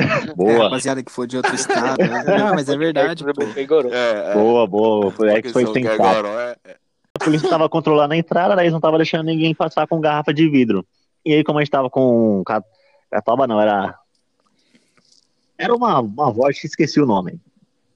É, 0.31 0.35
Boa, 0.35 0.65
rapaziada 0.65 1.03
que 1.03 1.11
for 1.13 1.27
de 1.27 1.37
outro 1.37 1.55
estado. 1.55 1.99
né? 1.99 2.25
Não, 2.39 2.55
mas 2.55 2.69
é 2.69 2.77
verdade. 2.77 3.25
É, 3.25 4.31
é. 4.31 4.35
boa, 4.35 4.67
boa. 4.67 5.11
Foi, 5.11 5.29
é 5.29 5.33
quem 5.35 5.43
que 5.43 5.53
foi 5.53 5.65
sabe 5.65 5.79
o 5.79 5.83
que 5.83 5.89
é 5.89 5.97
é, 5.97 6.57
é. 6.65 6.77
a 7.15 7.25
polícia 7.25 7.49
tava 7.49 7.69
controlando 7.69 8.15
a 8.15 8.17
entrada, 8.17 8.57
daí 8.57 8.65
eles 8.65 8.73
não 8.73 8.81
tava 8.81 8.97
deixando 8.97 9.27
ninguém 9.27 9.55
passar 9.55 9.87
com 9.87 10.01
garrafa 10.01 10.33
de 10.33 10.49
vidro. 10.49 10.87
E 11.25 11.35
aí, 11.35 11.45
como 11.45 11.59
a 11.59 11.63
gente 11.63 11.71
tava 11.71 11.91
com 11.91 12.43
ca- 12.45 12.65
catoba, 13.11 13.47
não, 13.47 13.61
era. 13.61 13.95
Era 15.59 15.75
uma, 15.75 16.01
uma 16.01 16.31
voz 16.31 16.59
que 16.59 16.67
esqueci 16.67 17.01
o 17.01 17.07
nome. 17.07 17.39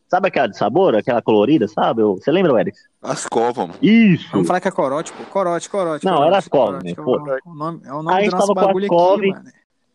Sabe 0.08 0.28
aquela 0.28 0.46
de 0.46 0.56
sabor, 0.56 0.94
aquela 0.94 1.22
colorida, 1.22 1.66
sabe? 1.66 2.02
Você 2.02 2.30
lembra, 2.30 2.60
Eric? 2.60 2.78
As 3.02 3.26
copas, 3.26 3.66
mano. 3.66 3.78
Isso! 3.82 4.28
Vamos 4.30 4.46
falar 4.46 4.60
que 4.60 4.68
é 4.68 4.70
corote, 4.70 5.12
pô. 5.12 5.24
Corote, 5.24 5.68
corote. 5.68 6.04
Não, 6.04 6.12
corote, 6.12 6.28
era 6.28 6.38
Ascov, 6.38 6.66
corote, 6.66 6.84
né? 6.84 6.92
é 6.96 7.00
o, 7.00 7.54
nome, 7.54 7.80
é 7.84 7.92
o 7.92 8.02
nome 8.02 8.16
Aí 8.16 8.28
do 8.28 8.36
nosso 8.36 8.54
bagulho 8.54 8.86
aqui, 8.86 9.28
mano. 9.30 9.44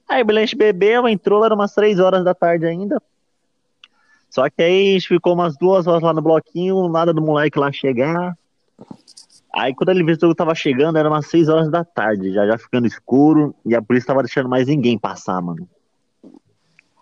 Aí 0.10 0.24
a 0.28 0.40
gente 0.40 0.56
bebeu, 0.56 1.08
entrou, 1.08 1.46
era 1.46 1.54
umas 1.54 1.74
3 1.74 2.00
horas 2.00 2.24
da 2.24 2.34
tarde 2.34 2.66
ainda. 2.66 3.00
Só 4.30 4.50
que 4.50 4.62
aí 4.62 4.90
a 4.90 4.94
gente 4.94 5.08
ficou 5.08 5.34
umas 5.34 5.56
duas 5.58 5.86
horas 5.88 6.02
lá 6.02 6.14
no 6.14 6.22
bloquinho, 6.22 6.90
nada 6.90 7.14
do 7.14 7.22
moleque 7.22 7.60
lá 7.60 7.72
chegar. 7.72 8.36
Aí 9.54 9.74
quando 9.74 9.90
ele 9.90 10.04
viu 10.04 10.18
que 10.18 10.26
eu 10.26 10.36
tava 10.36 10.54
chegando, 10.56 10.98
era 10.98 11.10
umas 11.10 11.28
6 11.28 11.48
horas 11.48 11.70
da 11.70 11.84
tarde, 11.84 12.32
já, 12.34 12.46
já 12.46 12.58
ficando 12.58 12.88
escuro, 12.88 13.56
e 13.66 13.76
a 13.76 13.82
polícia 13.82 14.08
tava 14.08 14.24
deixando 14.24 14.50
mais 14.50 14.68
ninguém 14.68 14.98
passar, 14.98 15.42
mano. 15.42 15.68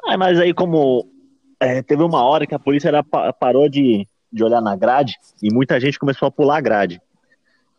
Aí, 0.05 0.17
mas 0.17 0.39
aí 0.39 0.53
como 0.53 1.09
é, 1.59 1.81
teve 1.81 2.03
uma 2.03 2.23
hora 2.23 2.45
que 2.45 2.55
a 2.55 2.59
polícia 2.59 2.87
era, 2.87 3.03
pa- 3.03 3.31
parou 3.33 3.67
de, 3.69 4.07
de 4.31 4.43
olhar 4.43 4.61
na 4.61 4.75
grade, 4.75 5.15
e 5.41 5.53
muita 5.53 5.79
gente 5.79 5.99
começou 5.99 6.27
a 6.27 6.31
pular 6.31 6.57
a 6.57 6.61
grade. 6.61 7.01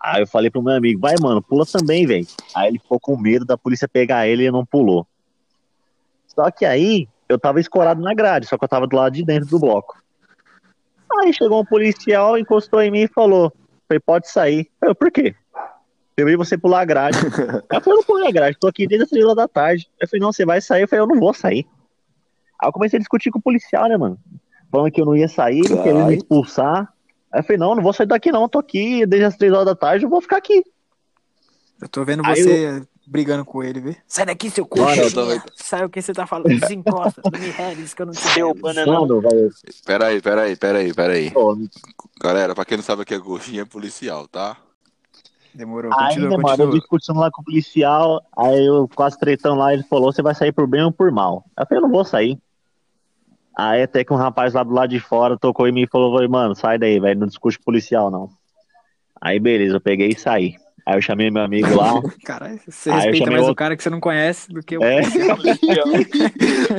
Aí 0.01 0.23
eu 0.23 0.27
falei 0.27 0.51
pro 0.51 0.63
meu 0.63 0.75
amigo, 0.75 1.01
vai 1.01 1.15
mano, 1.21 1.43
pula 1.43 1.65
também, 1.67 2.07
velho. 2.07 2.27
Aí 2.55 2.69
ele 2.69 2.79
ficou 2.79 3.01
com 3.01 3.17
medo 3.19 3.45
da 3.45 3.59
polícia 3.59 3.89
pegar 3.89 4.29
ele 4.29 4.45
e 4.45 4.51
não 4.51 4.65
pulou. 4.65 5.07
Só 6.39 6.53
que 6.53 6.65
aí 6.65 7.09
eu 7.29 7.37
tava 7.37 7.59
escorado 7.59 8.01
na 8.01 8.15
grade, 8.15 8.47
só 8.47 8.57
que 8.57 8.65
eu 8.65 8.69
tava 8.69 8.87
do 8.87 8.95
lado 8.95 9.13
de 9.15 9.25
dentro 9.25 9.49
do 9.49 9.59
bloco. 9.59 10.01
Aí 11.21 11.33
chegou 11.33 11.61
um 11.61 11.65
policial, 11.65 12.39
encostou 12.39 12.81
em 12.81 12.93
mim 12.93 13.01
e 13.01 13.09
falou: 13.09 13.53
Falei, 13.89 13.99
pode 13.99 14.31
sair. 14.31 14.71
Eu, 14.81 14.95
por 14.95 15.11
quê? 15.11 15.35
Eu 16.17 16.27
vi 16.27 16.37
você 16.37 16.57
pular 16.57 16.83
a 16.83 16.85
grade. 16.85 17.19
Aí 17.19 17.25
eu 17.77 17.81
falei, 17.81 17.93
eu 17.93 17.97
não 17.97 18.05
pulei 18.05 18.29
a 18.29 18.33
grade, 18.33 18.57
tô 18.61 18.69
aqui 18.69 18.87
desde 18.87 19.05
as 19.05 19.11
três 19.11 19.25
horas 19.25 19.37
da 19.37 19.49
tarde. 19.49 19.89
Eu 20.01 20.07
falei, 20.07 20.21
não, 20.21 20.33
você 20.33 20.45
vai 20.45 20.61
sair. 20.61 20.83
Eu 20.83 20.89
falei, 20.89 21.03
eu 21.03 21.09
não 21.09 21.19
vou 21.19 21.35
sair. 21.35 21.67
Aí 22.61 22.69
eu 22.69 22.73
comecei 22.73 22.99
a 22.99 23.01
discutir 23.01 23.31
com 23.31 23.39
o 23.41 23.43
policial, 23.43 23.89
né, 23.89 23.97
mano? 23.97 24.19
falando 24.71 24.93
que 24.93 25.01
eu 25.01 25.07
não 25.07 25.17
ia 25.17 25.29
sair, 25.29 25.63
Caralho. 25.63 25.83
querendo 25.83 26.07
me 26.07 26.17
expulsar. 26.17 26.93
Aí 27.33 27.41
eu 27.41 27.45
falei, 27.45 27.59
não, 27.59 27.75
não 27.75 27.83
vou 27.83 27.93
sair 27.93 28.07
daqui 28.07 28.31
não, 28.31 28.49
tô 28.49 28.59
aqui 28.59 29.07
desde 29.07 29.25
as 29.25 29.37
três 29.37 29.53
horas 29.53 29.67
da 29.67 29.75
tarde, 29.75 30.05
eu 30.05 30.11
vou 30.11 30.21
ficar 30.21 30.37
aqui. 30.37 30.63
Eu 31.81 31.89
tô 31.89 32.05
vendo 32.05 32.23
Aí 32.25 32.43
você 32.43 32.87
brigando 33.09 33.45
com 33.45 33.63
ele, 33.63 33.81
vê? 33.81 33.97
Sai 34.07 34.27
daqui, 34.27 34.51
seu 34.51 34.67
coxinha. 34.67 35.09
Sai 35.57 35.85
o 35.85 35.89
que 35.89 36.01
você 36.01 36.13
tá 36.13 36.27
falando. 36.27 36.49
Desencosta. 36.49 37.23
Não 37.25 37.41
me 37.41 37.49
redes 37.51 37.95
que 37.95 38.03
eu 38.03 38.07
não 38.07 38.13
te 38.13 38.21
Seu 38.21 38.55
Peraí, 39.85 40.21
peraí, 40.21 40.57
peraí, 40.57 40.95
peraí. 40.95 41.33
Galera, 42.21 42.55
pra 42.55 42.65
quem 42.65 42.77
não 42.77 42.85
sabe 42.85 43.03
o 43.03 43.05
que 43.05 43.15
é 43.15 43.19
coxinha, 43.19 43.63
é 43.63 43.65
policial, 43.65 44.29
tá? 44.29 44.57
Demorou. 45.55 45.91
Aí, 45.93 46.09
Continua, 46.09 46.31
né, 46.31 46.37
mano, 46.37 46.49
eu 46.49 46.57
continua. 46.59 46.79
discutindo 46.79 47.19
lá 47.19 47.31
com 47.31 47.41
o 47.41 47.45
policial, 47.45 48.23
aí 48.37 48.65
eu 48.67 48.89
quase 48.95 49.19
tretando 49.19 49.57
lá, 49.57 49.73
ele 49.73 49.83
falou, 49.83 50.13
você 50.13 50.23
vai 50.23 50.35
sair 50.35 50.53
por 50.53 50.67
bem 50.67 50.83
ou 50.85 50.93
por 50.93 51.11
mal? 51.11 51.45
Eu 51.59 51.67
falei, 51.67 51.79
eu 51.83 51.89
não 51.89 51.91
vou 51.93 52.05
sair. 52.05 52.39
Aí 53.57 53.83
até 53.83 54.05
que 54.05 54.13
um 54.13 54.17
rapaz 54.17 54.55
lá 54.55 54.63
do 54.63 54.73
lado 54.73 54.91
de 54.91 55.01
fora 55.01 55.37
tocou 55.37 55.67
em 55.67 55.73
mim 55.73 55.83
e 55.83 55.89
falou, 55.89 56.13
"Vai, 56.17 56.29
mano, 56.29 56.55
sai 56.55 56.79
daí, 56.79 57.01
velho, 57.01 57.19
não 57.19 57.27
discute 57.27 57.59
com 57.59 57.65
policial, 57.65 58.09
não. 58.09 58.31
Aí 59.21 59.41
beleza, 59.41 59.75
eu 59.75 59.81
peguei 59.81 60.11
e 60.11 60.19
saí. 60.19 60.55
Aí 60.89 60.97
eu 60.97 61.03
chamei 61.03 61.31
meu 61.31 61.43
amigo 61.43 61.77
lá, 61.77 62.01
Caralho, 62.25 62.59
você 62.67 62.91
respeita 62.91 63.19
chamei 63.19 63.33
mais 63.33 63.43
o 63.43 63.49
outro- 63.49 63.57
cara 63.57 63.77
que 63.77 63.83
você 63.83 63.91
não 63.91 64.01
conhece 64.01 64.51
do 64.51 64.63
que 64.63 64.79
o 64.79 64.83
É. 64.83 65.03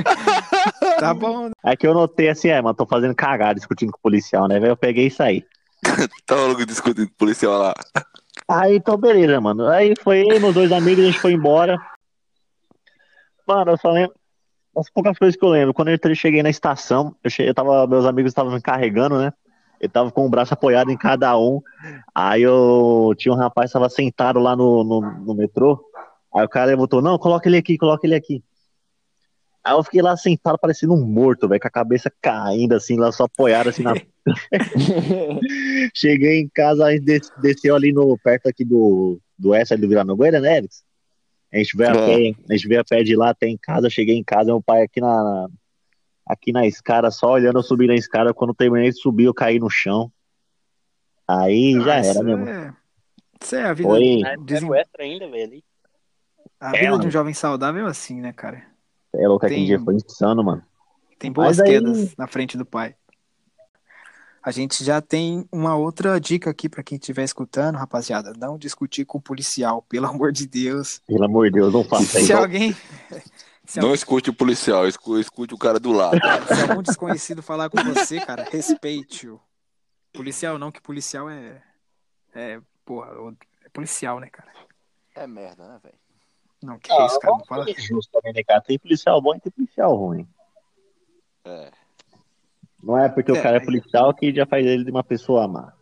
Tá 1.00 1.14
bom, 1.14 1.46
né? 1.46 1.52
aí 1.64 1.78
que 1.78 1.86
eu 1.86 1.94
notei 1.94 2.28
assim, 2.28 2.48
é, 2.48 2.60
mano, 2.60 2.74
tô 2.74 2.88
fazendo 2.88 3.14
cagada 3.14 3.54
discutindo 3.54 3.92
com 3.92 4.00
o 4.00 4.02
policial, 4.02 4.48
né, 4.48 4.60
eu 4.68 4.76
peguei 4.76 5.06
e 5.06 5.12
saí. 5.12 5.46
Tá 6.26 6.36
maluco 6.36 6.66
discutindo 6.66 7.06
com 7.08 7.14
o 7.14 7.18
policial 7.18 7.56
lá. 7.60 7.76
Aí, 8.50 8.78
então, 8.78 8.98
beleza, 8.98 9.40
mano. 9.40 9.68
Aí 9.68 9.94
foi 10.02 10.24
eu 10.28 10.42
meus 10.42 10.56
dois 10.56 10.72
amigos, 10.72 11.04
a 11.04 11.08
gente 11.08 11.20
foi 11.20 11.34
embora. 11.34 11.78
Mano, 13.48 13.72
eu 13.72 13.78
só 13.78 13.92
lembro. 13.92 14.16
As 14.76 14.90
poucas 14.90 15.18
coisas 15.20 15.40
que 15.40 15.46
eu 15.46 15.50
lembro. 15.50 15.74
Quando 15.74 15.90
eu 15.90 16.16
cheguei 16.16 16.42
na 16.42 16.50
estação, 16.50 17.16
eu, 17.24 17.30
cheguei, 17.30 17.52
eu 17.52 17.54
tava, 17.54 17.86
meus 17.86 18.06
amigos 18.06 18.32
estavam 18.32 18.54
me 18.54 18.62
carregando, 18.62 19.20
né? 19.20 19.32
Eu 19.80 19.90
tava 19.90 20.12
com 20.12 20.26
o 20.26 20.30
braço 20.30 20.54
apoiado 20.54 20.92
em 20.92 20.98
cada 20.98 21.38
um. 21.38 21.62
Aí 22.14 22.42
eu 22.42 23.14
tinha 23.18 23.34
um 23.34 23.38
rapaz 23.38 23.70
que 23.70 23.74
tava 23.74 23.90
sentado 23.90 24.40
lá 24.40 24.56
no, 24.56 24.84
no, 24.84 25.02
no 25.02 25.34
metrô. 25.34 25.80
Aí 26.36 26.46
o 26.46 26.50
cara 26.50 26.68
levantou, 26.68 27.02
não, 27.02 27.18
coloca 27.18 27.48
ele 27.48 27.58
aqui, 27.58 27.78
coloca 27.78 28.06
ele 28.06 28.16
aqui. 28.16 28.44
Aí 29.64 29.74
eu 29.74 29.84
fiquei 29.84 30.02
lá 30.02 30.16
sentado, 30.16 30.58
parecendo 30.60 30.94
um 30.94 31.06
morto, 31.06 31.48
velho, 31.48 31.60
com 31.62 31.68
a 31.68 31.72
cabeça 31.72 32.12
caindo, 32.22 32.74
assim, 32.74 32.98
lá 32.98 33.12
só 33.12 33.26
apoiado, 33.26 33.70
assim, 33.70 33.84
na 33.84 33.94
Cheguei 35.94 36.40
em 36.42 36.50
casa, 36.50 36.86
a 36.86 36.92
gente 36.92 37.04
des- 37.04 37.32
desceu 37.42 37.76
ali 37.76 37.92
no, 37.92 38.18
perto 38.18 38.48
aqui 38.48 38.64
do, 38.64 39.20
do 39.38 39.54
S 39.54 39.74
ali 39.74 39.82
do 39.82 39.90
Vila 39.90 40.04
Nogueira, 40.04 40.40
né, 40.40 40.58
Alex? 40.60 40.84
A 41.52 41.58
gente 41.58 41.76
veio 41.76 41.92
a 41.92 41.96
pé, 42.06 42.34
a 42.50 42.54
gente 42.54 42.68
veio 42.68 42.82
a 42.82 42.84
pé 42.84 43.04
de 43.04 43.16
lá 43.16 43.30
até 43.30 43.48
em 43.48 43.58
casa, 43.58 43.90
cheguei 43.90 44.16
em 44.16 44.24
casa, 44.24 44.46
meu 44.46 44.62
pai 44.62 44.84
aqui 44.84 45.02
na, 45.02 45.48
aqui 46.30 46.52
na 46.54 46.66
escada, 46.68 47.10
só 47.10 47.32
olhando 47.32 47.58
eu 47.60 47.64
subir 47.64 47.88
na 47.88 47.96
escada, 47.96 48.34
quando 48.34 48.54
terminei 48.54 48.92
de 48.92 49.02
subir, 49.02 49.26
eu 49.26 49.34
caí 49.34 49.60
no 49.60 49.70
chão. 49.70 50.12
Aí 51.28 51.74
já 51.84 51.94
Ah, 51.96 51.98
era 51.98 52.08
isso 52.12 52.24
mesmo. 52.24 52.48
é- 52.48 52.74
Isso 53.42 53.56
é 53.56 53.64
a 53.64 53.74
vida, 53.74 53.90
Foi. 53.90 54.22
Era 54.22 54.66
o 54.66 54.76
extra 54.76 55.04
ainda, 55.04 55.28
velho. 55.30 55.64
a 56.60 56.76
É, 56.76 56.80
vida 56.82 57.00
de 57.00 57.08
um 57.08 57.12
jovem 57.12 57.34
saudável 57.34 57.88
é 57.88 57.90
assim, 57.90 58.20
né, 58.22 58.32
cara? 58.34 58.62
É 59.16 59.28
louco, 59.28 59.46
aquele 59.46 59.62
Tem- 59.62 59.66
dia 59.68 59.80
foi 59.80 59.96
insano, 59.96 60.44
mano. 60.44 60.62
Tem 61.18 61.32
boas 61.32 61.58
Mas 61.58 61.60
aí- 61.62 61.70
quedas 61.72 62.16
na 62.18 62.28
frente 62.28 62.58
do 62.58 62.66
pai. 62.66 62.96
A 64.42 64.52
gente 64.52 64.84
já 64.84 65.02
tem 65.02 65.46
uma 65.52 65.76
outra 65.76 66.20
dica 66.20 66.50
aqui 66.50 66.70
pra 66.70 66.82
quem 66.84 66.98
estiver 66.98 67.24
escutando, 67.24 67.76
rapaziada. 67.76 68.34
Não 68.38 68.58
discutir 68.58 69.04
com 69.06 69.18
o 69.18 69.22
policial, 69.22 69.82
pelo 69.90 70.06
amor 70.08 70.32
de 70.32 70.48
Deus. 70.48 71.02
Pelo 71.08 71.26
amor 71.26 71.46
de 71.48 71.52
Deus, 71.60 71.74
não 71.74 71.84
faça 71.84 72.06
Se 72.06 72.22
isso. 72.24 72.34
alguém. 72.38 72.76
Se, 73.70 73.80
Não 73.80 73.94
escute 73.94 74.32
o 74.32 74.34
policial, 74.34 74.88
escu- 74.88 75.20
escute 75.20 75.54
o 75.54 75.58
cara 75.58 75.80
do 75.80 75.92
lado. 75.92 76.18
se 76.56 76.72
algum 76.72 76.82
desconhecido 76.82 77.44
falar 77.44 77.70
com 77.70 77.78
você, 77.84 78.20
cara, 78.20 78.44
respeite-o. 78.50 79.40
Policial 80.12 80.58
não, 80.58 80.72
que 80.72 80.82
policial 80.82 81.30
é. 81.30 81.62
É. 82.34 82.60
Porra, 82.84 83.12
é 83.64 83.70
policial, 83.70 84.20
né, 84.20 84.28
cara? 84.28 84.50
É 85.16 85.28
merda, 85.28 85.68
né, 85.68 85.80
velho? 85.84 85.96
Não, 86.64 86.80
que 86.80 86.92
isso, 86.92 87.20
cara? 87.20 87.36
Não 87.38 87.46
fala. 87.46 87.70
É 87.70 87.80
justo 87.80 88.12
também, 88.12 88.34
né, 88.34 88.42
cara? 88.44 88.60
Tem 88.60 88.80
policial 88.80 89.22
bom 89.22 89.36
e 89.36 89.40
tem 89.40 89.52
policial 89.52 89.96
ruim. 89.96 90.28
É. 91.46 91.70
Não 92.82 92.98
é 92.98 93.08
porque 93.08 93.30
É, 93.32 93.36
o 93.40 93.44
cara 93.44 93.58
é 93.58 93.60
policial 93.64 94.12
que 94.16 94.34
já 94.34 94.48
faz 94.48 94.66
ele 94.66 94.84
de 94.84 94.90
uma 94.90 95.04
pessoa 95.04 95.48
má. 95.48 95.74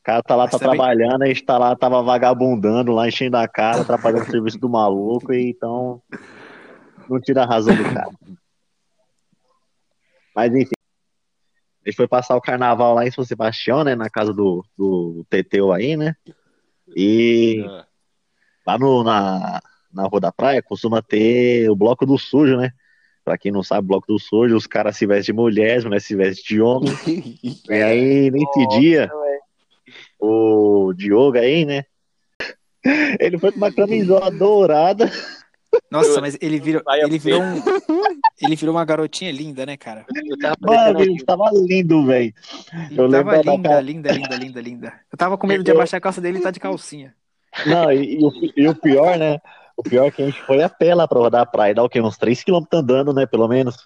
O 0.00 0.04
cara 0.04 0.22
tá 0.22 0.36
lá, 0.36 0.44
Mas 0.44 0.52
tá 0.52 0.58
também- 0.60 0.76
trabalhando, 0.76 1.22
a 1.22 1.26
gente 1.26 1.42
tá 1.44 1.58
lá, 1.58 1.74
tava 1.74 2.00
vagabundando 2.00 2.92
lá, 2.92 3.08
enchendo 3.08 3.38
a 3.38 3.48
cara, 3.48 3.80
atrapalhando 3.80 4.22
o 4.22 4.30
serviço 4.30 4.58
do 4.60 4.68
maluco, 4.68 5.32
e 5.32 5.50
então 5.50 6.00
não 7.08 7.20
tira 7.20 7.42
a 7.42 7.46
razão 7.46 7.74
do 7.74 7.84
cara. 7.84 8.10
Mas 10.34 10.54
enfim. 10.54 10.74
A 11.84 11.88
gente 11.88 11.96
foi 11.96 12.08
passar 12.08 12.34
o 12.34 12.40
carnaval 12.40 12.94
lá 12.94 13.06
em 13.06 13.10
São 13.10 13.24
Sebastião, 13.24 13.84
né? 13.84 13.94
Na 13.94 14.08
casa 14.08 14.32
do, 14.32 14.64
do 14.76 15.24
Teteu 15.28 15.70
aí, 15.70 15.96
né? 15.96 16.16
E 16.96 17.62
É. 17.62 17.84
lá 18.66 18.78
no, 18.78 19.04
na, 19.04 19.60
na 19.92 20.06
Rua 20.06 20.20
da 20.20 20.32
Praia 20.32 20.62
costuma 20.62 21.02
ter 21.02 21.70
o 21.70 21.76
Bloco 21.76 22.06
do 22.06 22.18
Sujo, 22.18 22.56
né? 22.56 22.72
Pra 23.22 23.38
quem 23.38 23.52
não 23.52 23.62
sabe, 23.62 23.86
Bloco 23.86 24.06
do 24.06 24.18
Sujo, 24.18 24.56
os 24.56 24.66
caras 24.66 24.96
se 24.96 25.06
vestem 25.06 25.34
de 25.34 25.40
mulher, 25.40 25.78
as 25.78 25.84
mulheres 25.84 26.04
se 26.04 26.16
vestem 26.16 26.44
de 26.44 26.60
homem. 26.60 26.90
E 27.66 27.82
aí, 27.82 28.30
nesse 28.30 28.66
dia, 28.68 29.10
o 30.18 30.92
Diogo 30.94 31.38
aí, 31.38 31.64
né? 31.64 31.84
Ele 33.18 33.38
foi 33.38 33.50
com 33.52 33.56
uma 33.58 33.72
camisola 33.72 34.30
dourada. 34.30 35.10
Nossa, 35.90 36.20
mas 36.20 36.36
ele 36.40 36.58
virou, 36.58 36.82
ele 36.88 37.18
virou 37.18 37.42
um, 37.42 37.62
ele 38.40 38.56
virou 38.56 38.74
uma 38.74 38.84
garotinha 38.84 39.30
linda, 39.32 39.64
né, 39.64 39.76
cara? 39.76 40.04
Eu 40.14 40.38
tava 40.38 40.56
Mano, 40.60 41.00
ele 41.00 41.24
tava 41.24 41.50
lindo, 41.52 42.04
velho. 42.06 42.34
Eu 42.90 43.08
tava 43.10 43.32
lembro 43.32 43.42
da 43.42 43.52
linda, 43.52 43.80
linda, 43.80 44.12
linda, 44.12 44.36
linda, 44.36 44.60
linda. 44.60 45.00
Eu 45.12 45.18
tava 45.18 45.38
com 45.38 45.46
medo 45.46 45.62
de 45.64 45.70
abaixar 45.70 45.98
a 45.98 46.00
calça 46.00 46.20
dele 46.20 46.38
e 46.38 46.42
tá 46.42 46.50
de 46.50 46.60
calcinha. 46.60 47.14
Não, 47.66 47.92
e, 47.92 48.18
e 48.18 48.24
o, 48.24 48.32
e 48.56 48.68
o 48.68 48.74
pior, 48.74 49.16
né? 49.18 49.40
O 49.76 49.82
pior 49.82 50.06
é 50.06 50.10
que 50.10 50.22
a 50.22 50.26
gente 50.26 50.40
foi 50.42 50.62
a 50.62 50.68
pé 50.68 50.94
lá 50.94 51.06
pra 51.06 51.18
rodar 51.20 51.42
a 51.42 51.46
praia. 51.46 51.74
Dá 51.74 51.82
o 51.82 51.88
quê? 51.88 52.00
Uns 52.00 52.16
3km 52.18 52.66
andando, 52.72 53.12
né? 53.12 53.26
Pelo 53.26 53.48
menos. 53.48 53.76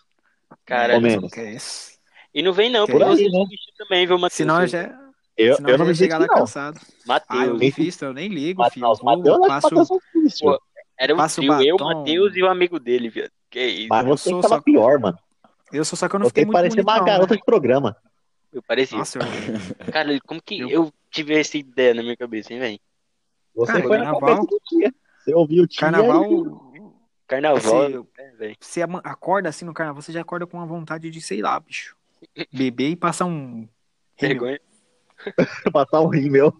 Cara, 0.64 0.94
Ou 0.94 1.00
menos. 1.00 1.30
Que 1.32 1.40
é 1.40 1.52
isso? 1.54 1.88
e 2.34 2.42
não 2.42 2.52
vem 2.52 2.70
não, 2.70 2.86
Que 2.86 2.92
porque 2.92 3.04
aí, 3.04 3.16
você 3.16 3.28
né? 3.30 3.44
também, 3.76 4.06
viu, 4.06 4.16
Matheus? 4.18 4.34
Senão 4.34 4.60
eu 4.60 4.66
já, 4.68 4.98
Eu, 5.36 5.56
senão 5.56 5.70
eu 5.70 5.78
não 5.78 5.84
já 5.84 5.84
me 5.84 5.90
ia 5.90 5.94
chegar 5.94 6.18
lá 6.18 6.26
não. 6.26 6.34
cansado. 6.34 6.78
Ah, 7.28 7.46
eu 7.46 7.54
Matheus. 7.54 7.58
nem 7.58 7.70
visto, 7.70 8.04
eu 8.04 8.12
nem 8.12 8.28
ligo, 8.28 8.62
filho. 8.70 8.86
Eu 8.86 8.94
vou, 8.96 9.04
Matheus, 9.04 9.46
passo, 9.46 9.74
Matheus 9.74 9.90
é 9.90 9.94
difícil. 9.94 10.46
Pô, 10.46 10.62
Era 10.98 11.14
um 11.14 11.16
Passa 11.16 11.40
o 11.40 11.44
trio, 11.44 11.62
eu, 11.62 11.76
batom. 11.76 11.98
Matheus 12.00 12.34
e 12.36 12.42
o 12.42 12.48
amigo 12.48 12.78
dele, 12.80 13.08
viado. 13.08 13.30
Que 13.50 13.64
isso, 13.64 13.88
Mas 13.88 14.06
eu 14.06 14.16
você 14.16 14.30
sou 14.30 14.40
tava 14.40 14.54
só- 14.56 14.60
pior, 14.60 14.98
mano. 14.98 15.18
eu 15.72 15.84
sou 15.84 15.96
só 15.96 16.08
que 16.08 16.14
eu 16.16 16.18
não 16.18 16.26
Você 16.26 16.30
fiquei 16.30 16.44
muito 16.44 16.54
parecia 16.54 16.82
uma 16.82 16.98
não, 16.98 17.04
garota 17.04 17.34
né? 17.34 17.38
de 17.38 17.44
programa. 17.44 17.96
eu 18.52 18.62
parecia. 18.62 18.98
Nossa, 18.98 19.18
eu... 19.18 19.22
Cara, 19.92 20.18
como 20.26 20.42
que 20.42 20.58
Eu- 20.60 20.68
eu... 20.68 20.92
tive 21.10 21.38
essa 21.38 21.56
ideia 21.56 21.94
na 21.94 22.02
minha 22.02 22.16
cabeça, 22.16 22.52
hein, 22.52 22.58
velho? 22.60 22.80
Você 23.54 23.72
Cara, 23.72 23.84
foi 23.86 23.98
na 23.98 24.04
carnaval-. 24.12 24.46
Você 25.24 25.34
ouviu 25.34 25.64
o 25.64 25.66
tia. 25.66 25.80
carnaval, 25.80 26.24
Carnaval, 27.26 27.60
Você- 27.60 27.88
velho? 28.38 28.56
você 28.58 28.80
acorda 29.04 29.48
assim 29.50 29.64
no 29.66 29.74
carnaval, 29.74 30.00
você 30.00 30.10
já 30.12 30.22
acorda 30.22 30.46
com 30.46 30.56
uma 30.56 30.64
vontade 30.66 31.10
de, 31.10 31.20
sei 31.20 31.42
lá, 31.42 31.60
bicho, 31.60 31.94
beber 32.52 32.90
e 32.90 32.96
passar 32.96 33.26
um... 33.26 33.68
Vergonha. 34.18 34.58
passar 35.72 36.00
um 36.00 36.08
rímel. 36.08 36.54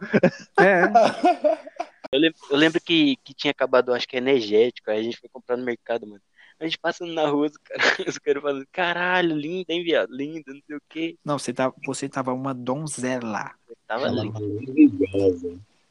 É, 0.61 0.83
Eu 2.11 2.21
lembro, 2.21 2.39
eu 2.51 2.57
lembro 2.57 2.81
que, 2.81 3.17
que 3.17 3.35
tinha 3.35 3.51
acabado, 3.51 3.93
acho 3.93 4.09
que 4.09 4.17
energético, 4.17 4.91
aí 4.91 5.01
a 5.01 5.03
gente 5.03 5.19
foi 5.19 5.29
comprar 5.29 5.59
no 5.59 5.65
mercado, 5.65 6.07
mano. 6.07 6.23
A 6.59 6.65
gente 6.65 6.79
passando 6.79 7.13
na 7.13 7.29
rua, 7.29 7.47
os 7.47 7.57
caras 7.59 7.99
os 8.09 8.19
caras 8.19 8.43
falando, 8.43 8.67
caralho, 8.73 9.37
linda, 9.37 9.73
hein, 9.73 9.85
viado? 9.85 10.11
Linda, 10.11 10.53
não 10.53 10.61
sei 10.67 10.77
o 10.77 10.83
quê. 10.89 11.17
não, 11.25 11.39
você, 11.39 11.53
tá, 11.53 11.73
você 11.85 12.09
tava 12.09 12.33
uma 12.33 12.55
donzela, 12.55 13.55
Tava 13.87 14.09
lindo. 14.09 14.39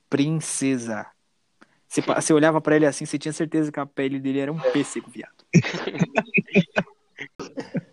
princesa. 0.09 1.05
Você, 1.87 2.01
você 2.01 2.33
olhava 2.33 2.59
pra 2.59 2.75
ele 2.75 2.85
assim, 2.87 3.05
você 3.05 3.19
tinha 3.19 3.31
certeza 3.33 3.71
que 3.71 3.79
a 3.79 3.85
pele 3.85 4.19
dele 4.19 4.39
era 4.39 4.51
um 4.51 4.59
pêssego, 4.73 5.09
viado. 5.11 5.45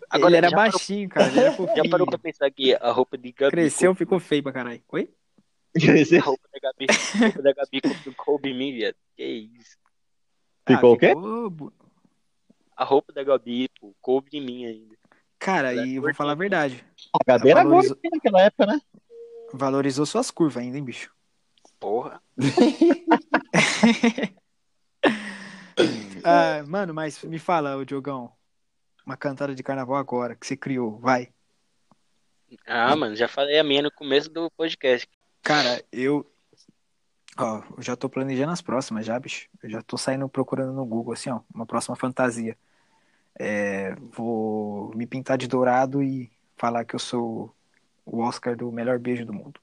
Agora, 0.09 0.29
ele 0.31 0.37
era 0.37 0.49
já 0.49 0.55
parou- 0.55 0.71
baixinho, 0.71 1.09
cara, 1.09 1.27
ele 1.27 1.39
era 1.39 1.51
fofinho. 1.51 1.83
Já 1.83 1.89
parou 1.91 2.07
pra 2.07 2.17
pensar 2.17 2.49
que 2.49 2.73
a 2.73 2.91
roupa 2.91 3.17
de 3.17 3.31
Gabi. 3.31 3.51
Cresceu, 3.51 3.93
ficou 3.93 4.19
feio 4.19 4.41
pra 4.41 4.51
caralho. 4.51 4.81
Oi? 4.89 5.09
A 5.75 6.23
roupa 6.23 6.47
da 6.53 6.59
Gabi, 6.59 6.85
a 6.89 7.19
roupa 7.25 7.41
da 7.41 7.53
Gabi 7.53 7.81
coube- 8.15 8.49
em 8.49 8.57
mim, 8.57 8.73
viado. 8.73 8.95
Que 9.15 9.23
isso. 9.25 9.77
Ficou 10.67 10.93
o 10.93 10.97
quê? 10.97 11.07
Ah, 11.07 11.09
ficou 11.09 11.73
A 12.77 12.83
roupa 12.83 13.11
da 13.13 13.23
Gabi, 13.23 13.69
pô, 13.79 13.93
coube 14.01 14.29
em 14.33 14.41
mim 14.41 14.65
ainda. 14.65 14.95
Cara, 15.37 15.73
e 15.73 15.95
eu 15.95 16.01
vou 16.01 16.13
falar 16.13 16.31
a 16.31 16.35
verdade. 16.35 16.83
A 17.13 17.19
Gabi 17.25 17.49
era 17.49 17.63
Valorizou- 17.63 17.95
gorda 17.95 18.09
naquela 18.15 18.41
época, 18.41 18.65
né? 18.65 18.81
Valorizou 19.53 20.05
suas 20.05 20.31
curvas 20.31 20.63
ainda, 20.63 20.77
hein, 20.77 20.83
bicho? 20.83 21.11
Porra. 21.79 22.21
Ah, 26.23 26.63
mano, 26.67 26.93
mas 26.93 27.23
me 27.23 27.37
fala, 27.37 27.75
ô 27.77 27.85
Diogão. 27.85 28.31
Uma 29.05 29.15
cantada 29.15 29.53
de 29.53 29.61
carnaval 29.61 29.97
agora 29.97 30.35
que 30.35 30.47
você 30.47 30.57
criou, 30.57 30.97
vai. 30.97 31.29
Ah, 32.65 32.95
mano, 32.95 33.15
já 33.15 33.27
falei 33.27 33.59
a 33.59 33.63
minha 33.63 33.81
no 33.83 33.91
começo 33.91 34.29
do 34.29 34.49
podcast. 34.51 35.07
Cara, 35.45 35.85
eu. 35.91 36.25
Ó, 37.37 37.61
eu 37.77 37.83
já 37.83 37.95
tô 37.95 38.09
planejando 38.09 38.51
as 38.51 38.63
próximas 38.63 39.05
já, 39.05 39.19
bicho. 39.19 39.47
Eu 39.61 39.69
já 39.69 39.81
tô 39.83 39.95
saindo 39.95 40.27
procurando 40.27 40.73
no 40.73 40.83
Google, 40.83 41.13
assim, 41.13 41.29
ó, 41.29 41.41
uma 41.53 41.67
próxima 41.67 41.95
fantasia. 41.95 42.57
É, 43.37 43.93
vou 44.17 44.91
me 44.95 45.05
pintar 45.05 45.37
de 45.37 45.47
dourado 45.47 46.01
e 46.01 46.31
falar 46.57 46.83
que 46.83 46.95
eu 46.95 46.99
sou 46.99 47.53
o 48.03 48.21
Oscar 48.21 48.55
do 48.55 48.71
melhor 48.71 48.97
beijo 48.97 49.23
do 49.23 49.33
mundo. 49.33 49.59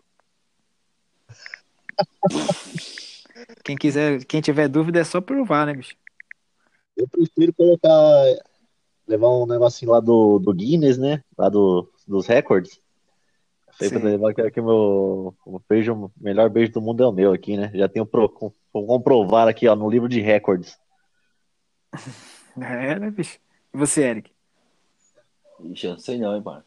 Quem 3.64 3.76
quiser, 3.76 4.24
quem 4.24 4.40
tiver 4.40 4.68
dúvida 4.68 5.00
é 5.00 5.04
só 5.04 5.20
provar, 5.20 5.66
né, 5.66 5.74
bicho? 5.74 5.96
Eu 6.96 7.08
prefiro 7.08 7.52
colocar, 7.54 7.90
levar 9.08 9.30
um 9.30 9.46
negocinho 9.46 9.90
lá 9.90 9.98
do, 9.98 10.38
do 10.38 10.54
Guinness, 10.54 10.96
né? 10.96 11.24
Lá 11.36 11.48
do, 11.48 11.90
dos 12.06 12.26
recordes. 12.26 12.78
Sei 13.88 13.98
Sim. 13.98 14.04
levar 14.04 14.34
que, 14.34 14.50
que 14.50 14.60
meu 14.60 15.34
o 15.44 15.60
beijo, 15.68 15.94
o 15.94 16.12
melhor 16.20 16.48
beijo 16.48 16.72
do 16.72 16.80
mundo 16.80 17.02
é 17.02 17.06
o 17.06 17.12
meu 17.12 17.32
aqui, 17.32 17.56
né? 17.56 17.70
Já 17.74 17.88
tenho 17.88 18.06
pro, 18.06 18.28
com- 18.28 18.52
vou 18.72 18.86
comprovar 18.86 19.48
aqui, 19.48 19.66
ó, 19.66 19.74
no 19.74 19.90
livro 19.90 20.08
de 20.08 20.20
recordes. 20.20 20.78
É, 22.60 22.98
né, 22.98 23.10
bicho? 23.10 23.38
E 23.72 23.78
você, 23.78 24.02
Eric? 24.02 24.30
Ixi, 25.64 25.86
eu 25.86 25.92
não 25.92 25.98
sei 25.98 26.18
não, 26.18 26.36
hein, 26.36 26.42
mano. 26.44 26.62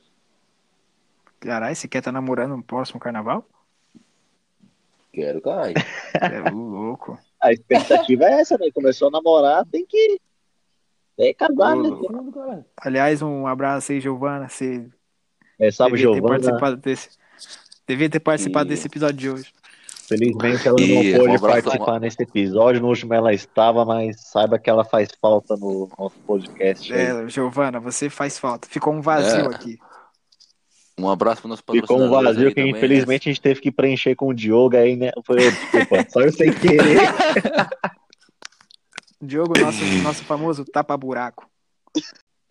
Caralho, 1.39 1.75
você 1.75 1.87
quer 1.87 1.99
estar 1.99 2.11
namorando 2.11 2.57
no 2.57 2.63
próximo 2.63 2.99
carnaval? 2.99 3.47
Quero, 5.13 5.39
caralho. 5.41 5.75
É 6.19 6.39
louco. 6.49 7.19
A 7.39 7.51
expectativa 7.51 8.23
é 8.23 8.41
essa, 8.41 8.57
né? 8.57 8.71
Começou 8.73 9.09
a 9.09 9.11
namorar, 9.11 9.65
tem 9.65 9.85
que, 9.85 10.19
tem 11.15 11.27
que 11.27 11.33
casar, 11.35 11.75
né? 11.75 11.89
Aliás, 12.77 13.21
um 13.21 13.45
abraço 13.45 13.91
aí, 13.91 13.99
Giovana. 13.99 14.49
Você 14.49 14.89
É, 15.59 15.71
salve, 15.71 15.97
devia 15.97 16.11
ter 16.11 16.17
Giovana. 16.17 16.39
participado 16.39 16.77
desse. 16.77 17.09
Devia 17.87 18.09
ter 18.09 18.19
participado 18.19 18.65
E- 18.67 18.69
desse 18.69 18.87
episódio 18.87 19.17
de 19.17 19.29
hoje. 19.29 19.53
Felizmente 20.07 20.67
ela 20.67 20.79
E 20.79 21.13
não 21.13 21.19
pôde 21.25 21.39
participar 21.41 21.99
nesse 21.99 22.21
episódio. 22.21 22.79
No 22.81 22.89
último 22.89 23.13
ela 23.13 23.33
estava, 23.33 23.83
mas 23.83 24.21
saiba 24.21 24.59
que 24.59 24.69
ela 24.69 24.85
faz 24.85 25.09
falta 25.19 25.55
no 25.57 25.89
nosso 25.97 26.15
podcast. 26.27 26.93
aí. 26.93 26.99
É, 26.99 27.27
Giovana, 27.29 27.79
você 27.79 28.07
faz 28.09 28.37
falta. 28.37 28.67
Ficou 28.69 28.93
um 28.93 29.01
vazio 29.01 29.51
É. 29.51 29.55
aqui. 29.55 29.79
Um 30.97 31.09
abraço 31.09 31.41
para 31.41 31.49
nossos 31.49 31.65
Ficou 31.69 31.99
um 31.99 32.09
vazio 32.09 32.49
que 32.49 32.55
também, 32.55 32.71
né? 32.71 32.77
infelizmente 32.77 33.27
a 33.27 33.31
gente 33.33 33.41
teve 33.41 33.59
que 33.59 33.71
preencher 33.71 34.15
com 34.15 34.27
o 34.27 34.33
Diogo 34.33 34.77
aí, 34.77 34.95
né? 34.95 35.11
Foi, 35.25 35.37
desculpa, 35.37 36.05
só 36.09 36.21
eu 36.21 36.31
sem 36.31 36.53
querer. 36.53 36.79
Diogo, 39.21 39.59
nosso, 39.59 39.83
nosso 40.03 40.23
famoso 40.23 40.63
tapa-buraco. 40.65 41.49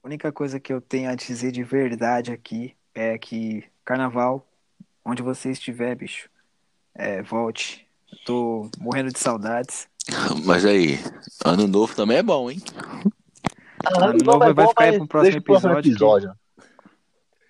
A 0.02 0.06
única 0.06 0.32
coisa 0.32 0.58
que 0.58 0.73
eu 0.73 0.80
tenho 0.80 1.08
a 1.11 1.14
dizer 1.14 1.52
de 1.52 1.62
verdade 1.62 2.32
aqui 2.32 2.75
é 2.95 3.19
que 3.19 3.65
carnaval, 3.85 4.47
onde 5.05 5.23
você 5.23 5.51
estiver, 5.51 5.95
bicho, 5.95 6.29
é, 6.95 7.23
volte. 7.23 7.87
Tô 8.25 8.71
morrendo 8.79 9.13
de 9.13 9.19
saudades. 9.19 9.89
Mas 10.45 10.65
aí, 10.65 10.99
ano 11.45 11.67
novo 11.67 11.95
também 11.95 12.19
é 12.19 12.23
bom, 12.23 12.51
hein? 12.51 12.61
Ano 13.97 14.19
novo 14.25 14.55
vai 14.55 14.69
ficar 14.69 14.85
aí 14.85 14.99
pro 14.99 15.09
próximo 15.09 15.79
episódio. 15.79 16.33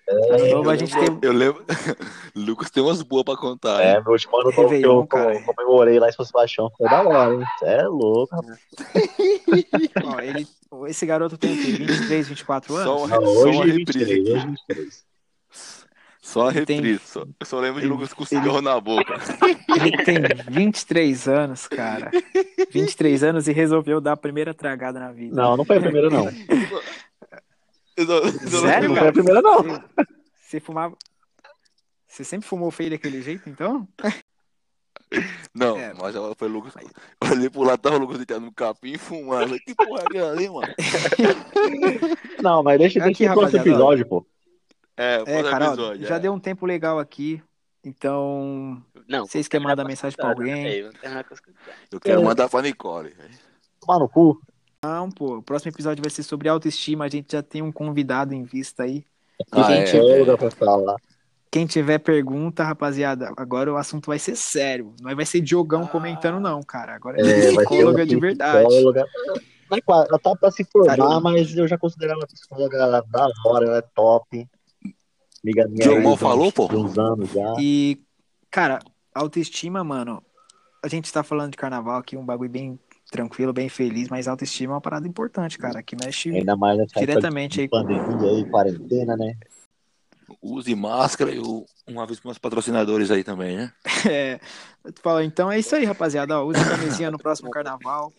Ano 0.07 0.47
novo 0.49 0.69
a 0.69 0.75
gente 0.75 0.93
tem. 0.93 1.17
Eu 1.21 1.31
lembro. 1.33 1.65
Lucas 2.35 2.69
tem 2.69 2.83
umas 2.83 3.01
boas 3.01 3.23
pra 3.23 3.35
contar. 3.37 3.81
É, 3.81 3.99
meu 4.01 4.11
último 4.11 4.39
ano 4.39 4.51
que 4.51 4.61
Réveillon, 4.61 4.99
eu 5.01 5.07
cara. 5.07 5.41
comemorei 5.41 5.99
lá 5.99 6.09
em 6.09 6.11
São 6.11 6.23
Sebastião. 6.25 6.69
Foi 6.77 6.87
da 6.87 7.01
hora, 7.01 7.33
hein? 7.33 7.43
Cê 7.59 7.65
é 7.65 7.83
louco, 7.87 8.35
rapaz. 8.35 8.59
Ó, 10.05 10.19
ele, 10.19 10.47
esse 10.87 11.05
garoto 11.07 11.37
tem 11.37 11.53
o 11.53 11.55
quê? 11.57 11.71
23, 11.71 12.27
24 12.27 12.75
anos? 12.75 12.85
Só 12.85 13.03
um- 13.03 13.07
Não, 13.07 13.21
Só 13.21 13.27
hoje 13.47 13.57
uma 13.57 13.65
23, 13.65 14.07
reprise 14.07 14.31
hoje 14.33 14.45
23. 14.47 15.05
Só 16.25 16.51
tem-. 16.51 16.97
Só, 16.97 17.19
eu 17.39 17.45
só 17.45 17.59
lembro 17.59 17.79
de 17.79 17.85
Lucas 17.87 18.11
com 18.11 18.25
cigarro 18.25 18.59
na 18.59 18.79
boca. 18.81 19.13
Ele 19.77 19.95
tem 20.03 20.15
23 20.49 21.27
anos, 21.27 21.67
cara. 21.67 22.09
23 22.71 23.23
anos 23.23 23.47
e 23.47 23.53
resolveu 23.53 24.01
dar 24.01 24.13
a 24.13 24.17
primeira 24.17 24.51
tragada 24.51 24.99
na 24.99 25.11
vida. 25.11 25.35
Não, 25.35 25.55
não 25.55 25.63
foi 25.63 25.77
a 25.77 25.81
primeira, 25.81 26.09
não. 26.09 26.25
Eu 27.95 28.05
não- 28.07 28.15
eu 28.17 28.23
não 28.51 28.59
Sério. 28.61 28.89
Não 28.89 28.95
foi 28.97 29.07
a 29.07 29.13
primeira, 29.13 29.41
não. 29.41 29.63
Você, 29.63 29.81
você 30.41 30.59
fumava. 30.59 30.97
Você 32.07 32.23
sempre 32.25 32.45
fumou 32.47 32.69
feio 32.71 32.89
daquele 32.89 33.21
jeito, 33.21 33.47
então? 33.49 33.87
Não, 35.53 35.77
É. 35.77 35.93
mas 35.93 36.13
ela 36.15 36.35
foi 36.35 36.49
Lucas. 36.49 36.73
Eu 36.75 37.31
olhei 37.31 37.49
pro 37.49 37.61
lado, 37.63 37.79
tava 37.79 37.95
o 37.95 37.99
Lucas 37.99 38.17
deitado 38.17 38.41
no 38.41 38.51
capim 38.51 38.97
fumando. 38.97 39.57
Que 39.59 39.73
porra 39.75 40.03
é 40.13 40.19
ali, 40.21 40.49
mano? 40.49 40.73
Não, 42.41 42.61
mas 42.63 42.79
deixa, 42.79 42.99
Aqui, 42.99 43.13
deixa 43.19 43.31
pro 43.31 43.39
próximo 43.41 43.61
episódio, 43.61 44.05
pô. 44.07 44.25
É, 44.97 45.15
É, 45.15 45.25
foi 45.41 45.49
cara, 45.51 45.65
ó, 45.65 45.73
episódio. 45.73 46.07
já 46.07 46.15
é. 46.15 46.19
deu 46.19 46.33
um 46.33 46.39
tempo 46.39 46.65
legal 46.65 46.99
aqui. 46.99 47.41
Então, 47.83 48.81
Não, 49.07 49.25
Vocês 49.25 49.47
querem 49.47 49.67
mandar 49.67 49.83
mensagem 49.85 50.17
pra 50.17 50.29
alguém? 50.29 50.83
né, 50.83 50.89
cantadas. 51.01 51.39
Eu 51.91 51.99
quero 51.99 52.21
É. 52.21 52.23
mandar 52.23 52.49
pra 52.49 52.61
Nicole. 52.61 53.13
Tomar 53.79 53.99
no 53.99 54.09
cu. 54.09 54.39
não, 54.83 55.09
pô. 55.11 55.37
O 55.37 55.43
próximo 55.43 55.71
episódio 55.71 56.01
vai 56.03 56.09
ser 56.09 56.23
sobre 56.23 56.47
autoestima. 56.49 57.05
A 57.05 57.07
gente 57.07 57.31
já 57.33 57.43
tem 57.43 57.61
um 57.61 57.71
convidado 57.71 58.33
em 58.33 58.43
vista 58.43 58.83
aí. 58.83 59.05
Ah, 59.51 59.63
quem 59.67 59.77
é, 59.79 59.83
tiver- 59.83 60.51
falar. 60.51 60.95
Quem 61.51 61.65
tiver 61.65 61.99
pergunta, 61.99 62.63
rapaziada, 62.63 63.31
agora 63.37 63.71
o 63.71 63.77
assunto 63.77 64.07
vai 64.07 64.17
ser 64.19 64.35
sério. 64.35 64.93
Não 65.01 65.15
vai 65.15 65.25
ser 65.25 65.39
Diogão 65.41 65.85
comentando, 65.87 66.39
não, 66.39 66.61
cara. 66.63 66.95
Agora 66.95 67.19
é, 67.21 67.23
É, 67.49 67.55
psicóloga 67.55 68.05
de 68.05 68.19
verdade. 68.19 68.65
psicóloga. 68.67 69.05
Não 69.69 69.77
é 69.77 69.81
quase- 69.81 70.09
Ela 70.09 70.19
tá 70.19 70.35
pra 70.35 70.51
se 70.51 70.63
formar, 70.65 70.97
Cara, 70.97 71.13
eu- 71.13 71.21
mas 71.21 71.55
eu 71.55 71.67
já 71.67 71.77
considero 71.77 72.13
ela 72.13 72.27
psicóloga 72.27 73.01
da 73.07 73.27
hora, 73.45 73.65
ela 73.67 73.77
é 73.77 73.81
top. 73.81 74.47
Amiga 75.45 75.67
minha. 75.67 75.83
Diogo 75.83 75.97
aí, 75.99 76.03
mal 76.03 76.15
de 76.17 76.17
uns- 76.17 76.19
falou, 76.19 76.51
pô? 76.51 76.65
uns 76.75 76.97
anos 76.97 77.29
já. 77.31 77.55
E, 77.59 78.01
cara, 78.49 78.79
autoestima, 79.13 79.83
mano. 79.83 80.23
A 80.83 80.87
gente 80.87 81.11
tá 81.13 81.23
falando 81.23 81.51
de 81.51 81.57
carnaval 81.57 81.99
aqui, 81.99 82.17
um 82.17 82.25
bagulho 82.25 82.49
bem 82.49 82.79
tranquilo, 83.11 83.53
bem 83.53 83.69
feliz, 83.69 84.09
mas 84.09 84.27
autoestima 84.27 84.73
é 84.73 84.75
uma 84.75 84.81
parada 84.81 85.07
importante, 85.07 85.57
cara, 85.57 85.83
que 85.83 85.95
mexe 85.95 86.31
Ainda 86.31 86.55
mais 86.55 86.79
diretamente 86.97 87.61
aí. 87.61 87.67
pandemia 87.69 88.29
aí, 88.29 88.45
quarentena, 88.49 89.15
né? 89.15 89.35
Use 90.41 90.73
máscara 90.73 91.31
e 91.31 91.39
o- 91.39 91.65
uma 91.87 92.05
vez 92.07 92.19
para 92.19 92.31
os 92.31 92.39
patrocinadores 92.39 93.11
aí 93.11 93.23
também, 93.23 93.57
né? 93.57 93.71
É, 94.11 94.39
eu 94.83 94.91
te 94.91 95.01
falo, 95.01 95.21
então 95.21 95.51
é 95.51 95.59
isso 95.59 95.75
aí, 95.75 95.85
rapaziada. 95.85 96.39
Ó, 96.39 96.45
use 96.45 96.63
camisinha 96.67 97.11
no 97.11 97.17
próximo 97.19 97.49
carnaval. 97.51 98.11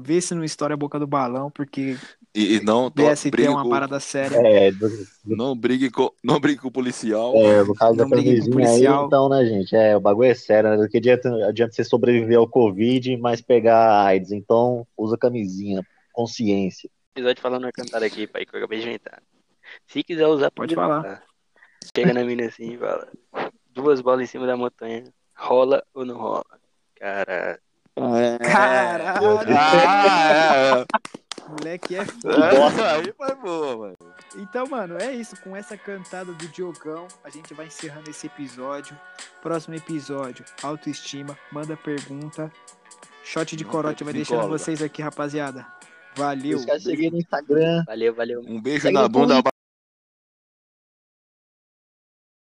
Vê 0.00 0.20
se 0.20 0.34
não 0.34 0.44
estoura 0.44 0.74
a 0.74 0.76
boca 0.76 0.98
do 0.98 1.06
balão, 1.06 1.50
porque 1.50 1.96
E, 2.34 2.56
e 2.56 2.60
não 2.64 2.90
to- 2.90 3.02
BST 3.02 3.30
brigue 3.30 3.48
é 3.48 3.50
uma 3.50 3.62
com- 3.62 3.70
parada 3.70 3.98
séria. 4.00 4.36
É, 4.36 4.70
do- 4.70 4.88
não 5.24 5.56
brigue 5.56 5.90
com 5.90 6.10
não 6.22 6.38
brigue 6.40 6.60
com 6.60 6.68
o 6.68 6.72
policial. 6.72 7.34
é, 7.36 7.62
no 7.64 7.74
caso 7.74 7.96
da 7.96 8.04
Não 8.04 8.10
brigue 8.10 8.30
com 8.40 8.50
camisinha 8.50 8.66
aí, 8.68 8.70
policial. 8.70 9.06
então, 9.06 9.28
né, 9.28 9.44
gente? 9.44 9.74
É, 9.74 9.96
o 9.96 10.00
bagulho 10.00 10.30
é 10.30 10.34
sério, 10.34 10.70
né? 10.70 10.76
Porque 10.76 10.98
adianta, 10.98 11.28
adianta 11.48 11.72
você 11.74 11.84
sobreviver 11.84 12.38
ao 12.38 12.48
Covid, 12.48 13.16
mas 13.16 13.40
pegar 13.40 13.76
a 13.78 14.04
AIDS. 14.06 14.32
Então, 14.32 14.86
usa 14.96 15.16
camisinha, 15.18 15.82
consciência. 16.12 16.88
Episódio 17.14 17.42
falando 17.42 17.64
uma 17.64 17.72
cantada 17.72 18.06
aqui, 18.06 18.26
pai, 18.26 18.46
que 18.46 18.54
eu 18.54 18.58
acabei 18.58 18.80
de 18.80 18.88
inventar. 18.88 19.22
Se 19.86 20.02
quiser 20.02 20.26
usar, 20.26 20.50
Pode 20.50 20.74
falar. 20.74 21.00
usar. 21.00 21.22
Chega 21.94 22.14
na 22.14 22.24
mina 22.24 22.46
assim 22.46 22.74
e 22.74 22.78
fala: 22.78 23.08
duas 23.70 24.00
bolas 24.00 24.22
em 24.22 24.26
cima 24.26 24.46
da 24.46 24.56
montanha, 24.56 25.04
rola 25.36 25.82
ou 25.92 26.04
não 26.04 26.16
rola? 26.16 26.44
Cara, 26.98 27.58
Caralho, 27.96 29.38
Ah, 29.56 30.84
moleque 31.48 31.94
é 31.96 31.98
é. 32.00 32.04
foda. 32.06 32.92
Aí 32.92 33.12
foi 33.16 33.34
boa, 33.36 33.76
mano. 33.76 33.96
Então, 34.36 34.66
mano, 34.66 34.96
é 35.00 35.12
isso. 35.12 35.36
Com 35.42 35.54
essa 35.54 35.76
cantada 35.76 36.32
do 36.32 36.48
Diogão, 36.48 37.06
a 37.22 37.28
gente 37.28 37.52
vai 37.52 37.66
encerrando 37.66 38.08
esse 38.10 38.26
episódio. 38.26 38.98
Próximo 39.42 39.74
episódio, 39.74 40.44
autoestima. 40.62 41.36
Manda 41.50 41.76
pergunta. 41.76 42.50
Shot 43.24 43.54
de 43.56 43.64
corote 43.64 44.02
vai 44.04 44.12
deixando 44.12 44.48
vocês 44.48 44.82
aqui, 44.82 45.02
rapaziada. 45.02 45.66
Valeu. 46.16 46.64
Caras 46.66 46.82
cheguei 46.82 47.10
no 47.10 47.18
Instagram. 47.18 47.84
valeu, 47.86 48.14
valeu. 48.14 48.42
Um 48.46 48.60
beijo 48.60 48.82
Segue 48.82 48.94
na 48.94 49.08
bunda 49.08 49.42